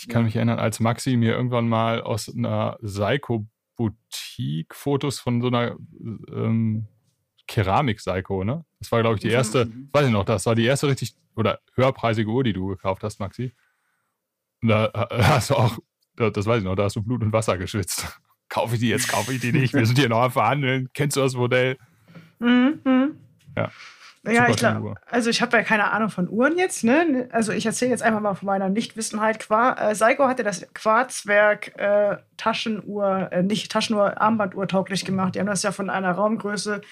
[0.00, 5.48] Ich kann mich erinnern, als Maxi mir irgendwann mal aus einer Seiko-Boutique Fotos von so
[5.48, 5.76] einer
[6.32, 6.88] ähm,
[7.46, 8.64] Keramik-Seiko, ne?
[8.78, 9.88] Das war, glaube ich, die erste, mhm.
[9.92, 13.20] weiß ich noch, das war die erste richtig oder höherpreisige Uhr, die du gekauft hast,
[13.20, 13.54] Maxi.
[14.62, 15.78] Da hast du auch,
[16.16, 18.20] das weiß ich noch, da hast du Blut und Wasser geschwitzt.
[18.48, 19.74] Kaufe ich die jetzt, kaufe ich die nicht?
[19.74, 20.88] Wir sind hier noch am Verhandeln.
[20.92, 21.78] Kennst du das Modell?
[22.40, 22.80] Mhm.
[23.56, 23.70] Ja.
[24.22, 27.28] Ja, ich glaube, also ich habe ja keine Ahnung von Uhren jetzt, ne?
[27.32, 29.38] Also ich erzähle jetzt einfach mal von meiner Nichtwissenheit.
[29.40, 35.34] Qua äh, Seiko hatte das Quarzwerk äh, Taschenuhr, äh, nicht Taschenuhr, Armbanduhr tauglich gemacht.
[35.34, 36.82] Die haben das ja von einer Raumgröße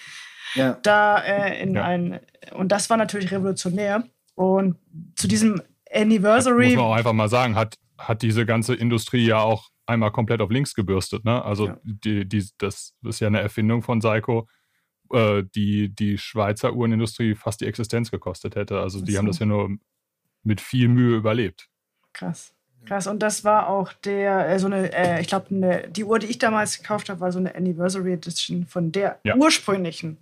[0.55, 0.77] ja.
[0.81, 1.83] da äh, in ja.
[1.83, 2.19] ein
[2.53, 4.03] und das war natürlich revolutionär.
[4.33, 4.77] Und
[5.15, 5.61] zu diesem
[5.93, 6.67] Anniversary.
[6.69, 10.41] Muss man auch einfach mal sagen, hat, hat diese ganze Industrie ja auch einmal komplett
[10.41, 11.25] auf links gebürstet.
[11.25, 11.43] Ne?
[11.43, 11.77] Also ja.
[11.83, 14.47] die, die, das ist ja eine Erfindung von Seiko,
[15.11, 18.79] äh, die die Schweizer Uhrenindustrie fast die Existenz gekostet hätte.
[18.79, 19.17] Also die so.
[19.17, 19.77] haben das ja nur
[20.43, 21.69] mit viel Mühe überlebt.
[22.13, 22.53] Krass.
[22.85, 26.27] Krass, und das war auch der, äh, so eine, äh, ich glaube, die Uhr, die
[26.27, 29.35] ich damals gekauft habe, war so eine Anniversary Edition von der ja.
[29.35, 30.17] ursprünglichen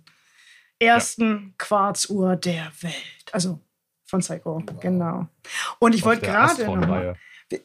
[0.78, 1.54] ersten ja.
[1.56, 3.32] Quarzuhr der Welt.
[3.32, 3.60] Also
[4.04, 4.80] von Psycho, wow.
[4.80, 5.28] genau.
[5.78, 7.14] Und ich wollte gerade noch.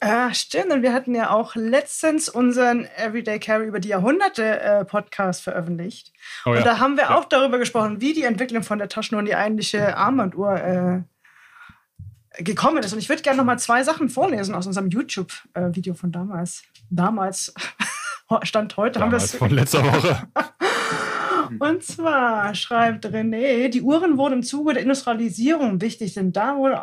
[0.00, 4.84] Ah, stimmt, und wir hatten ja auch letztens unseren Everyday Carry über die Jahrhunderte äh,
[4.84, 6.10] Podcast veröffentlicht.
[6.46, 6.62] Oh, und ja.
[6.62, 7.18] da haben wir ja.
[7.18, 12.82] auch darüber gesprochen, wie die Entwicklung von der Taschenuhr in die eigentliche Armbanduhr äh, gekommen
[12.82, 12.94] ist.
[12.94, 16.62] Und ich würde gerne noch mal zwei Sachen vorlesen aus unserem YouTube-Video äh, von damals.
[16.88, 17.52] Damals,
[18.42, 19.34] Stand heute damals haben wir es.
[19.34, 20.28] Von letzter Woche.
[21.58, 26.82] Und zwar schreibt René, die Uhren wurden im Zuge der Industrialisierung wichtig, denn da wurde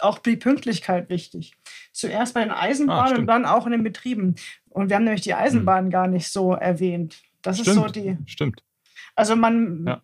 [0.00, 1.54] auch die Pünktlichkeit wichtig.
[2.00, 4.36] Zuerst bei den Eisenbahnen ah, und dann auch in den Betrieben.
[4.70, 5.90] Und wir haben nämlich die Eisenbahn hm.
[5.90, 7.22] gar nicht so erwähnt.
[7.42, 8.16] Das stimmt, ist so die.
[8.26, 8.62] Stimmt.
[9.14, 10.02] Also man, ja.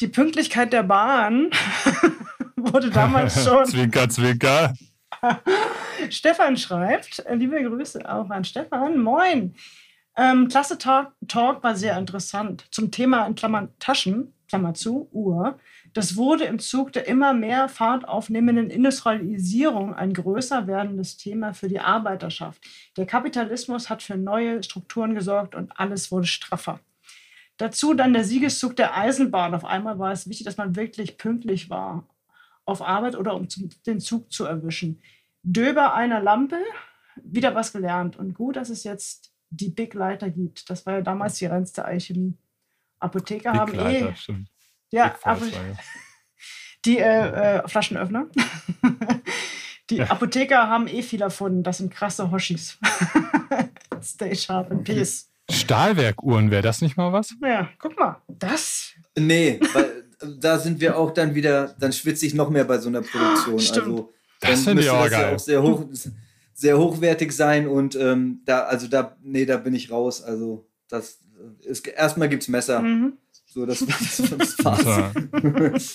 [0.00, 1.50] die Pünktlichkeit der Bahn
[2.56, 3.64] wurde damals schon.
[3.66, 4.74] zwinker, zwinker.
[6.10, 8.98] Stefan schreibt, liebe Grüße auch an Stefan.
[8.98, 9.54] Moin.
[10.16, 12.66] Ähm, Klasse Talk, Talk war sehr interessant.
[12.70, 15.58] Zum Thema in Klammern Taschen, Klammer zu, Uhr.
[15.94, 21.68] Das wurde im Zug der immer mehr Fahrt aufnehmenden Industrialisierung ein größer werdendes Thema für
[21.68, 22.62] die Arbeiterschaft.
[22.96, 26.80] Der Kapitalismus hat für neue Strukturen gesorgt und alles wurde straffer.
[27.58, 29.54] Dazu dann der Siegeszug der Eisenbahn.
[29.54, 32.06] Auf einmal war es wichtig, dass man wirklich pünktlich war
[32.64, 33.46] auf Arbeit oder um
[33.86, 35.02] den Zug zu erwischen.
[35.42, 36.58] Döber einer Lampe,
[37.16, 38.16] wieder was gelernt.
[38.16, 40.70] Und gut, dass es jetzt die Big Lighter gibt.
[40.70, 42.34] Das war ja damals die reinste Alchemie.
[43.00, 44.16] Apotheker Big haben Lighter, eh.
[44.16, 44.51] Stimmt.
[44.92, 45.46] Ja, aber
[46.84, 48.26] die äh, äh, Flaschenöffner.
[49.90, 50.10] die ja.
[50.10, 51.62] Apotheker haben eh viel erfunden.
[51.62, 52.78] Das sind krasse Hoshis.
[54.02, 55.28] Stay sharp and peace.
[55.50, 57.34] Stahlwerkuhren, wäre das nicht mal was?
[57.42, 58.22] Ja, guck mal.
[58.28, 58.92] Das.
[59.18, 60.04] Nee, weil
[60.40, 63.58] da sind wir auch dann wieder, dann schwitze ich noch mehr bei so einer Produktion.
[63.58, 63.86] Stimmt.
[63.86, 65.28] Also, das finde ich auch geil.
[65.28, 65.84] Ja auch sehr hoch,
[66.54, 70.22] sehr hochwertig sein und ähm, da, also da, nee, da bin ich raus.
[70.22, 71.18] Also das
[71.60, 72.80] ist, erstmal gibt es Messer.
[72.80, 73.18] Mhm.
[73.52, 75.94] So, das, das, das war's.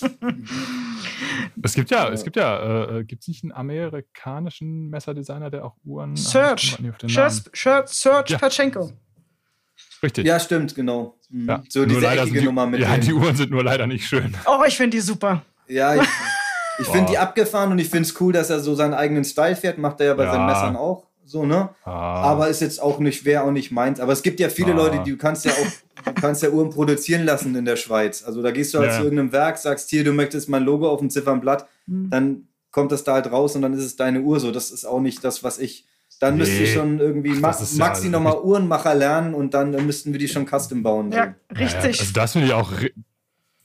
[1.62, 5.74] es gibt ja, es gibt ja, äh, gibt es nicht einen amerikanischen Messerdesigner, der auch
[5.84, 6.16] Uhren.
[6.16, 6.78] Search.
[7.08, 8.38] Search, Search ja.
[8.38, 8.92] Pachenko.
[10.02, 10.24] Richtig.
[10.26, 11.16] Ja, stimmt, genau.
[11.30, 11.48] Mhm.
[11.48, 11.62] Ja.
[11.68, 14.36] So diese eckige Nummer mit Ja, die Uhren sind nur leider nicht schön.
[14.46, 15.42] Oh, ich finde die super.
[15.66, 16.02] Ja, ich,
[16.78, 19.56] ich finde die abgefahren und ich finde es cool, dass er so seinen eigenen Style
[19.56, 19.78] fährt.
[19.78, 20.32] Macht er ja bei Ja.
[20.32, 21.08] seinen Messern auch.
[21.24, 21.68] So, ne?
[21.84, 24.00] Ah, Aber ist jetzt auch nicht, wäre auch nicht meins.
[24.00, 24.76] Aber es gibt ja viele Ah.
[24.76, 25.66] Leute, die du kannst ja auch,
[26.04, 28.22] du kannst ja Uhren produzieren lassen in der Schweiz.
[28.24, 28.96] Also da gehst du halt Ja.
[28.98, 32.10] zu irgendeinem Werk, sagst hier, du möchtest mein Logo auf dem Ziffernblatt, Hm.
[32.10, 34.52] dann kommt das da halt raus und dann ist es deine Uhr so.
[34.52, 35.86] Das ist auch nicht das, was ich.
[36.20, 36.40] Dann Nee.
[36.40, 39.70] müsste ich schon irgendwie Ach, Ma ist ja Maxi also nochmal Uhrenmacher lernen und dann
[39.86, 41.12] müssten wir die schon custom bauen.
[41.12, 42.00] Ja, ja, richtig.
[42.00, 42.72] Also das finde ich auch,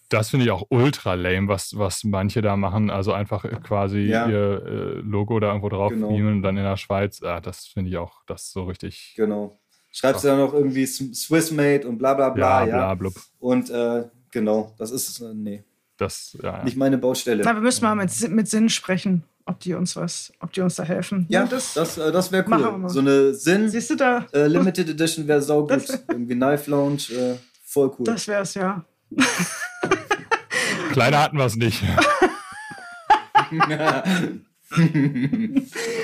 [0.10, 2.92] das finde ich auch ultra lame, was, was manche da machen.
[2.92, 4.28] Also einfach quasi Ja.
[4.28, 6.10] ihr äh, Logo da irgendwo drauf Genau.
[6.10, 7.24] und dann in der Schweiz.
[7.24, 9.14] Ah, das finde ich auch, das so richtig.
[9.18, 9.60] Genau.
[9.96, 12.96] Schreibst du dann noch irgendwie S- Swissmade und bla bla bla, Bla, ja.
[12.96, 13.10] bla.
[13.40, 15.64] Und äh, genau, das ist, äh, nee,
[15.98, 16.64] Das, ja, ja.
[16.64, 17.44] nicht meine Baustelle.
[17.46, 20.62] Na, wir müssen mal mit, Sinn- mit Sinn sprechen, ob die uns was, ob die
[20.62, 21.28] uns da helfen.
[21.30, 22.72] ja, Ja, das, das, äh, das wäre cool.
[22.80, 22.90] mal.
[22.90, 25.86] So eine Sinn siehst du da, äh, Limited Edition wäre saugut.
[26.10, 28.06] Irgendwie Knife Lounge, äh, voll cool.
[28.06, 28.84] das wär's ja.
[30.92, 31.84] Kleiner hatten wir es nicht.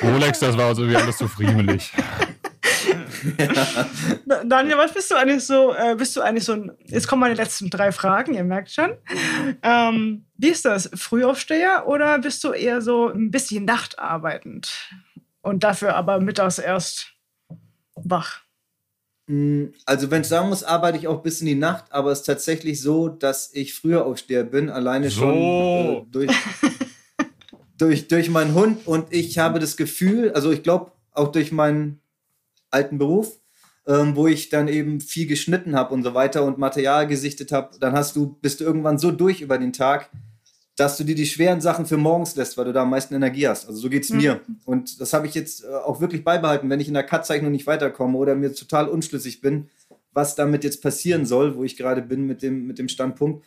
[0.04, 1.92] Rolex, das war uns irgendwie alles zu friemelig.
[4.26, 7.22] Da- Daniel, was bist du eigentlich so, äh, bist du eigentlich so ein, jetzt kommen
[7.22, 8.91] meine letzten drei Fragen, ihr merkt schon.
[9.63, 14.89] Ähm, wie ist das, Frühaufsteher oder bist du eher so ein bisschen nachtarbeitend
[15.41, 17.13] und dafür aber mittags erst
[17.95, 18.41] wach?
[19.28, 22.20] Mm, Also wenn ich sagen muss, arbeite ich auch bis in die Nacht, aber es
[22.20, 25.22] ist tatsächlich so, dass ich früher Aufsteher bin, alleine So.
[25.22, 26.32] schon äh, durch,
[27.78, 31.99] durch, durch meinen Hund und ich habe das Gefühl, also ich glaube auch durch meinen
[32.72, 33.39] alten Beruf,
[33.88, 37.78] ähm, wo ich dann eben viel geschnitten habe und so weiter und Material gesichtet habe,
[37.80, 40.09] dann hast du, bist du irgendwann so durch über den Tag,
[40.76, 43.47] dass du dir die schweren Sachen für morgens lässt, weil du da am meisten Energie
[43.47, 43.67] hast.
[43.67, 44.39] Also so geht's mir.
[44.65, 47.67] Und das habe ich jetzt äh, auch wirklich beibehalten, wenn ich in der Cut-Zeichnung nicht
[47.67, 49.70] weiterkomme oder mir total unschlüssig bin,
[50.13, 53.43] was damit jetzt passieren soll, wo ich gerade bin mit dem, mit dem Standpunkt,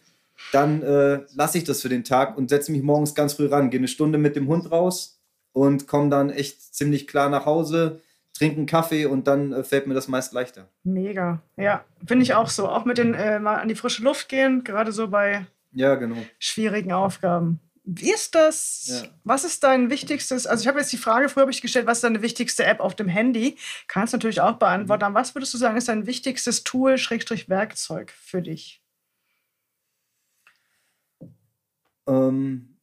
[0.52, 3.70] dann äh, lasse ich das für den Tag und setze mich morgens ganz früh ran,
[3.70, 5.20] gehe eine Stunde mit dem Hund raus
[5.52, 8.00] und komme dann echt ziemlich klar nach Hause,
[8.42, 10.68] trinke einen Kaffee und dann äh, fällt mir das meist leichter.
[10.82, 11.40] Mega.
[11.56, 12.68] Ja, finde ich auch so.
[12.68, 16.16] Auch mit den äh, mal an die frische Luft gehen, gerade so bei Ja, genau.
[16.40, 17.60] schwierigen Aufgaben.
[17.84, 19.02] Wie ist das?
[19.04, 19.10] Ja.
[19.22, 20.46] Was ist dein wichtigstes?
[20.46, 22.80] Also ich habe jetzt die Frage, früher habe ich gestellt, was ist deine wichtigste App
[22.80, 23.56] auf dem Handy?
[23.86, 25.04] Kannst natürlich auch beantworten.
[25.04, 28.82] Aber was würdest du sagen, ist dein wichtigstes Tool, Schrägstrich Werkzeug für dich?
[32.08, 32.76] Ähm,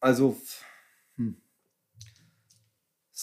[0.00, 0.38] also.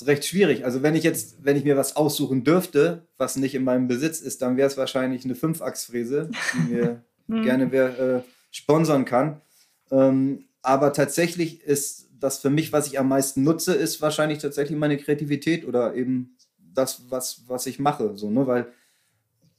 [0.01, 0.65] Ist recht schwierig.
[0.65, 4.21] Also, wenn ich jetzt, wenn ich mir was aussuchen dürfte, was nicht in meinem Besitz
[4.21, 7.43] ist, dann wäre es wahrscheinlich eine Fünfachsfräse, die mir Hm.
[7.43, 8.21] gerne wer äh,
[8.51, 9.41] sponsern kann.
[9.89, 14.77] Ähm, aber tatsächlich ist das für mich, was ich am meisten nutze, ist wahrscheinlich tatsächlich
[14.77, 18.15] meine Kreativität oder eben das, was, was ich mache.
[18.15, 18.45] So, ne?
[18.45, 18.67] Weil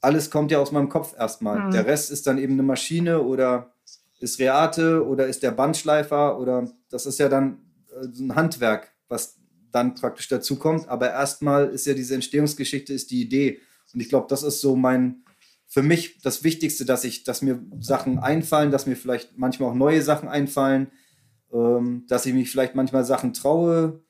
[0.01, 1.67] alles kommt ja aus meinem Kopf erstmal.
[1.67, 1.71] Mhm.
[1.71, 3.73] Der Rest ist dann eben eine Maschine oder
[4.19, 7.59] ist Reate oder ist der Bandschleifer oder das ist ja dann
[7.91, 9.37] äh, ein Handwerk, was
[9.73, 10.87] dann praktisch dazu kommt.
[10.87, 13.59] Aber erstmal ist ja diese Entstehungsgeschichte, ist die Idee.
[13.93, 15.23] Und ich glaube, das ist so mein,
[15.67, 19.75] für mich das Wichtigste, dass ich, dass mir Sachen einfallen, dass mir vielleicht manchmal auch
[19.75, 20.91] neue Sachen einfallen,
[21.51, 24.03] ähm, dass ich mich vielleicht manchmal Sachen traue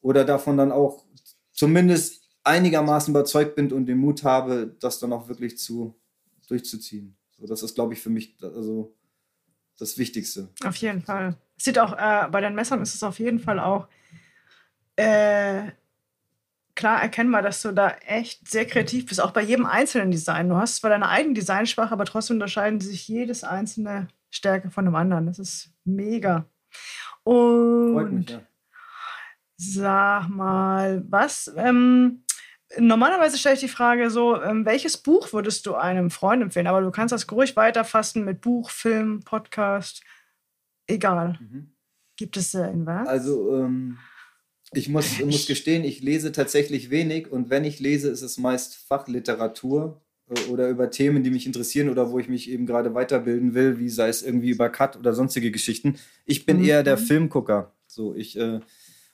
[0.00, 1.04] oder davon dann auch
[1.52, 5.98] zumindest einigermaßen überzeugt bin und den Mut habe, das dann auch wirklich zu
[6.46, 7.16] durchzuziehen.
[7.38, 8.94] So, das ist, glaube ich, für mich also
[9.78, 10.50] das Wichtigste.
[10.62, 11.36] Auf jeden Fall.
[11.56, 13.88] Sieht auch, äh, bei den Messern ist es auf jeden Fall auch
[14.96, 15.70] äh,
[16.74, 20.48] klar erkennbar, dass du da echt sehr kreativ bist, auch bei jedem einzelnen Design.
[20.48, 24.94] Du hast zwar deine eigene Designsprache, aber trotzdem unterscheiden sich jedes einzelne Stärke von dem
[24.94, 25.26] anderen.
[25.26, 26.46] Das ist mega.
[27.22, 28.40] Und mich, ja.
[29.56, 31.52] sag mal, was?
[31.56, 32.24] Ähm,
[32.78, 36.66] normalerweise stelle ich die Frage so, ähm, welches Buch würdest du einem Freund empfehlen?
[36.66, 40.02] Aber du kannst das ruhig weiterfassen mit Buch, Film, Podcast,
[40.86, 41.38] egal.
[41.40, 41.70] Mhm.
[42.16, 43.08] Gibt es äh, in was?
[43.08, 43.98] Also, ähm,
[44.76, 48.76] ich muss, muss gestehen, ich lese tatsächlich wenig und wenn ich lese, ist es meist
[48.76, 53.54] Fachliteratur äh, oder über Themen, die mich interessieren oder wo ich mich eben gerade weiterbilden
[53.54, 55.96] will, wie sei es irgendwie über Cut oder sonstige Geschichten.
[56.26, 56.64] Ich bin Mhm.
[56.64, 57.72] eher der Filmgucker.
[57.86, 58.60] So, ich, äh,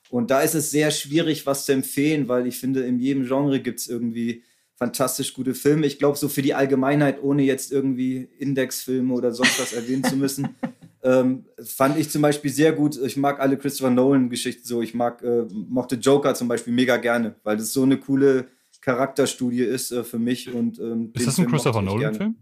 [0.09, 3.59] und da ist es sehr schwierig, was zu empfehlen, weil ich finde, in jedem Genre
[3.61, 4.43] gibt es irgendwie
[4.75, 5.85] fantastisch gute Filme.
[5.85, 10.15] Ich glaube, so für die Allgemeinheit, ohne jetzt irgendwie Indexfilme oder sonst was erwähnen zu
[10.15, 10.49] müssen,
[11.03, 12.97] ähm, fand ich zum Beispiel sehr gut.
[12.97, 14.81] Ich mag alle Christopher Nolan-Geschichten so.
[14.81, 18.47] Ich mag, äh, mochte Joker zum Beispiel mega gerne, weil das so eine coole
[18.81, 20.53] Charakterstudie ist äh, für mich.
[20.53, 21.81] Und, ähm, Ist das ein Film Christopher.
[21.81, 22.35] Nolan-Film?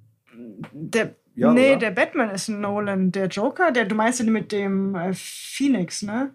[0.72, 1.78] der, Ja, nee, oder?
[1.80, 3.12] der Batman ist ein Nolan.
[3.12, 6.34] Der Joker, der, du meinst den mit dem äh, Phoenix, ne?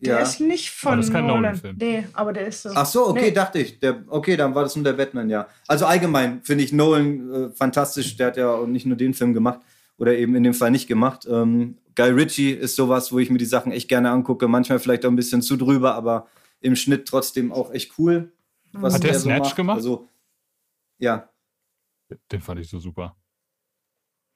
[0.00, 0.22] Der Ja.
[0.22, 1.42] ist nicht von Aber das ist kein Nolan.
[1.42, 1.76] Nolan-Film.
[1.78, 2.70] Nee, aber der ist so.
[2.74, 3.30] Ach so, okay, Nee.
[3.30, 3.78] dachte ich.
[3.80, 5.46] Der, okay, dann war das nur der Batman, ja.
[5.66, 8.16] Also allgemein finde ich Nolan äh, fantastisch.
[8.16, 9.60] Der hat ja auch nicht nur den Film gemacht.
[9.98, 11.26] Oder eben in dem Fall nicht gemacht.
[11.30, 14.48] Ähm, Guy Ritchie ist sowas, wo ich mir die Sachen echt gerne angucke.
[14.48, 16.26] Manchmal vielleicht auch ein bisschen zu drüber, aber
[16.60, 18.32] im Schnitt trotzdem auch echt cool.
[18.72, 19.76] Was Hat der Snatch so gemacht?
[19.76, 20.08] Also,
[20.98, 21.28] ja.
[22.32, 23.16] Den fand ich so super.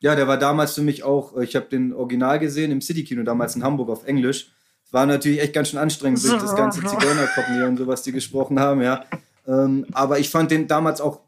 [0.00, 3.56] Ja, der war damals für mich auch, ich habe den Original gesehen im City-Kino, damals
[3.56, 4.52] in Hamburg auf Englisch.
[4.92, 8.12] War natürlich echt ganz schön anstrengend durch das ganze Zigeunerkoppen hier und so, was die
[8.12, 9.04] gesprochen haben, ja.
[9.46, 11.22] Ähm, aber ich fand den damals auch,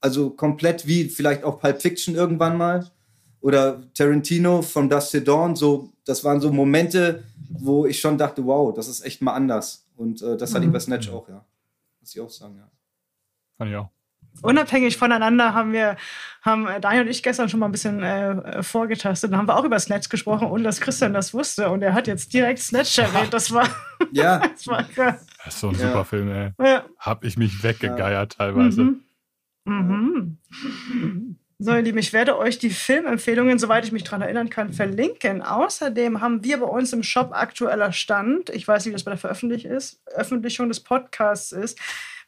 [0.00, 2.88] also komplett wie vielleicht auch Pulp Fiction irgendwann mal
[3.44, 8.42] oder Tarantino von Dust to Dawn, so, das waren so Momente, wo ich schon dachte,
[8.46, 9.86] wow, das ist echt mal anders.
[9.96, 10.54] Und äh, das mhm.
[10.54, 11.44] hatte ich bei Snatch auch, ja.
[12.00, 12.70] Muss ich auch sagen, ja.
[13.58, 13.90] Fand ich auch.
[14.40, 15.98] Unabhängig voneinander haben wir,
[16.40, 19.30] haben Daniel und ich gestern schon mal ein bisschen äh, vorgetastet.
[19.30, 21.68] Dann haben wir auch über Snatch gesprochen, ohne dass Christian das wusste.
[21.68, 23.34] Und er hat jetzt direkt Snatch erwähnt.
[23.34, 23.68] Das war,
[24.10, 24.38] ja.
[24.54, 25.26] das war krass.
[25.44, 25.88] Das ist so ein ja.
[25.88, 26.52] super Film, ey.
[26.58, 26.84] Ja.
[26.98, 28.38] Hab ich mich weggegeiert ja.
[28.38, 28.82] teilweise.
[28.84, 29.00] Mhm.
[29.66, 30.38] Mhm.
[31.58, 35.40] So, ihr Lieben, ich werde euch die Filmempfehlungen, soweit ich mich daran erinnern kann, verlinken.
[35.40, 38.50] Außerdem haben wir bei uns im Shop aktueller Stand.
[38.50, 41.78] Ich weiß nicht, wie das bei der Veröffentlichung des Podcasts ist.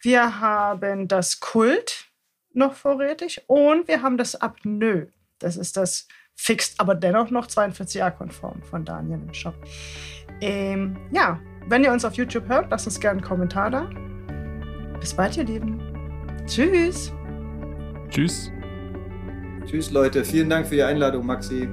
[0.01, 2.07] Wir haben das Kult
[2.53, 5.09] noch vorrätig und wir haben das Apnoe.
[5.41, 9.55] Das ist das Fixed, aber dennoch noch 42a-konform von Daniel im Shop.
[10.41, 13.91] Ähm, ja, wenn ihr uns auf YouTube hört, lasst uns gerne einen Kommentar da.
[15.01, 15.81] Bis bald, ihr Lieben.
[16.47, 17.13] Tschüss.
[18.11, 18.53] Tschüss.
[19.67, 20.25] Tschüss, Leute.
[20.25, 21.69] Vielen Dank für die Einladung, Maxi.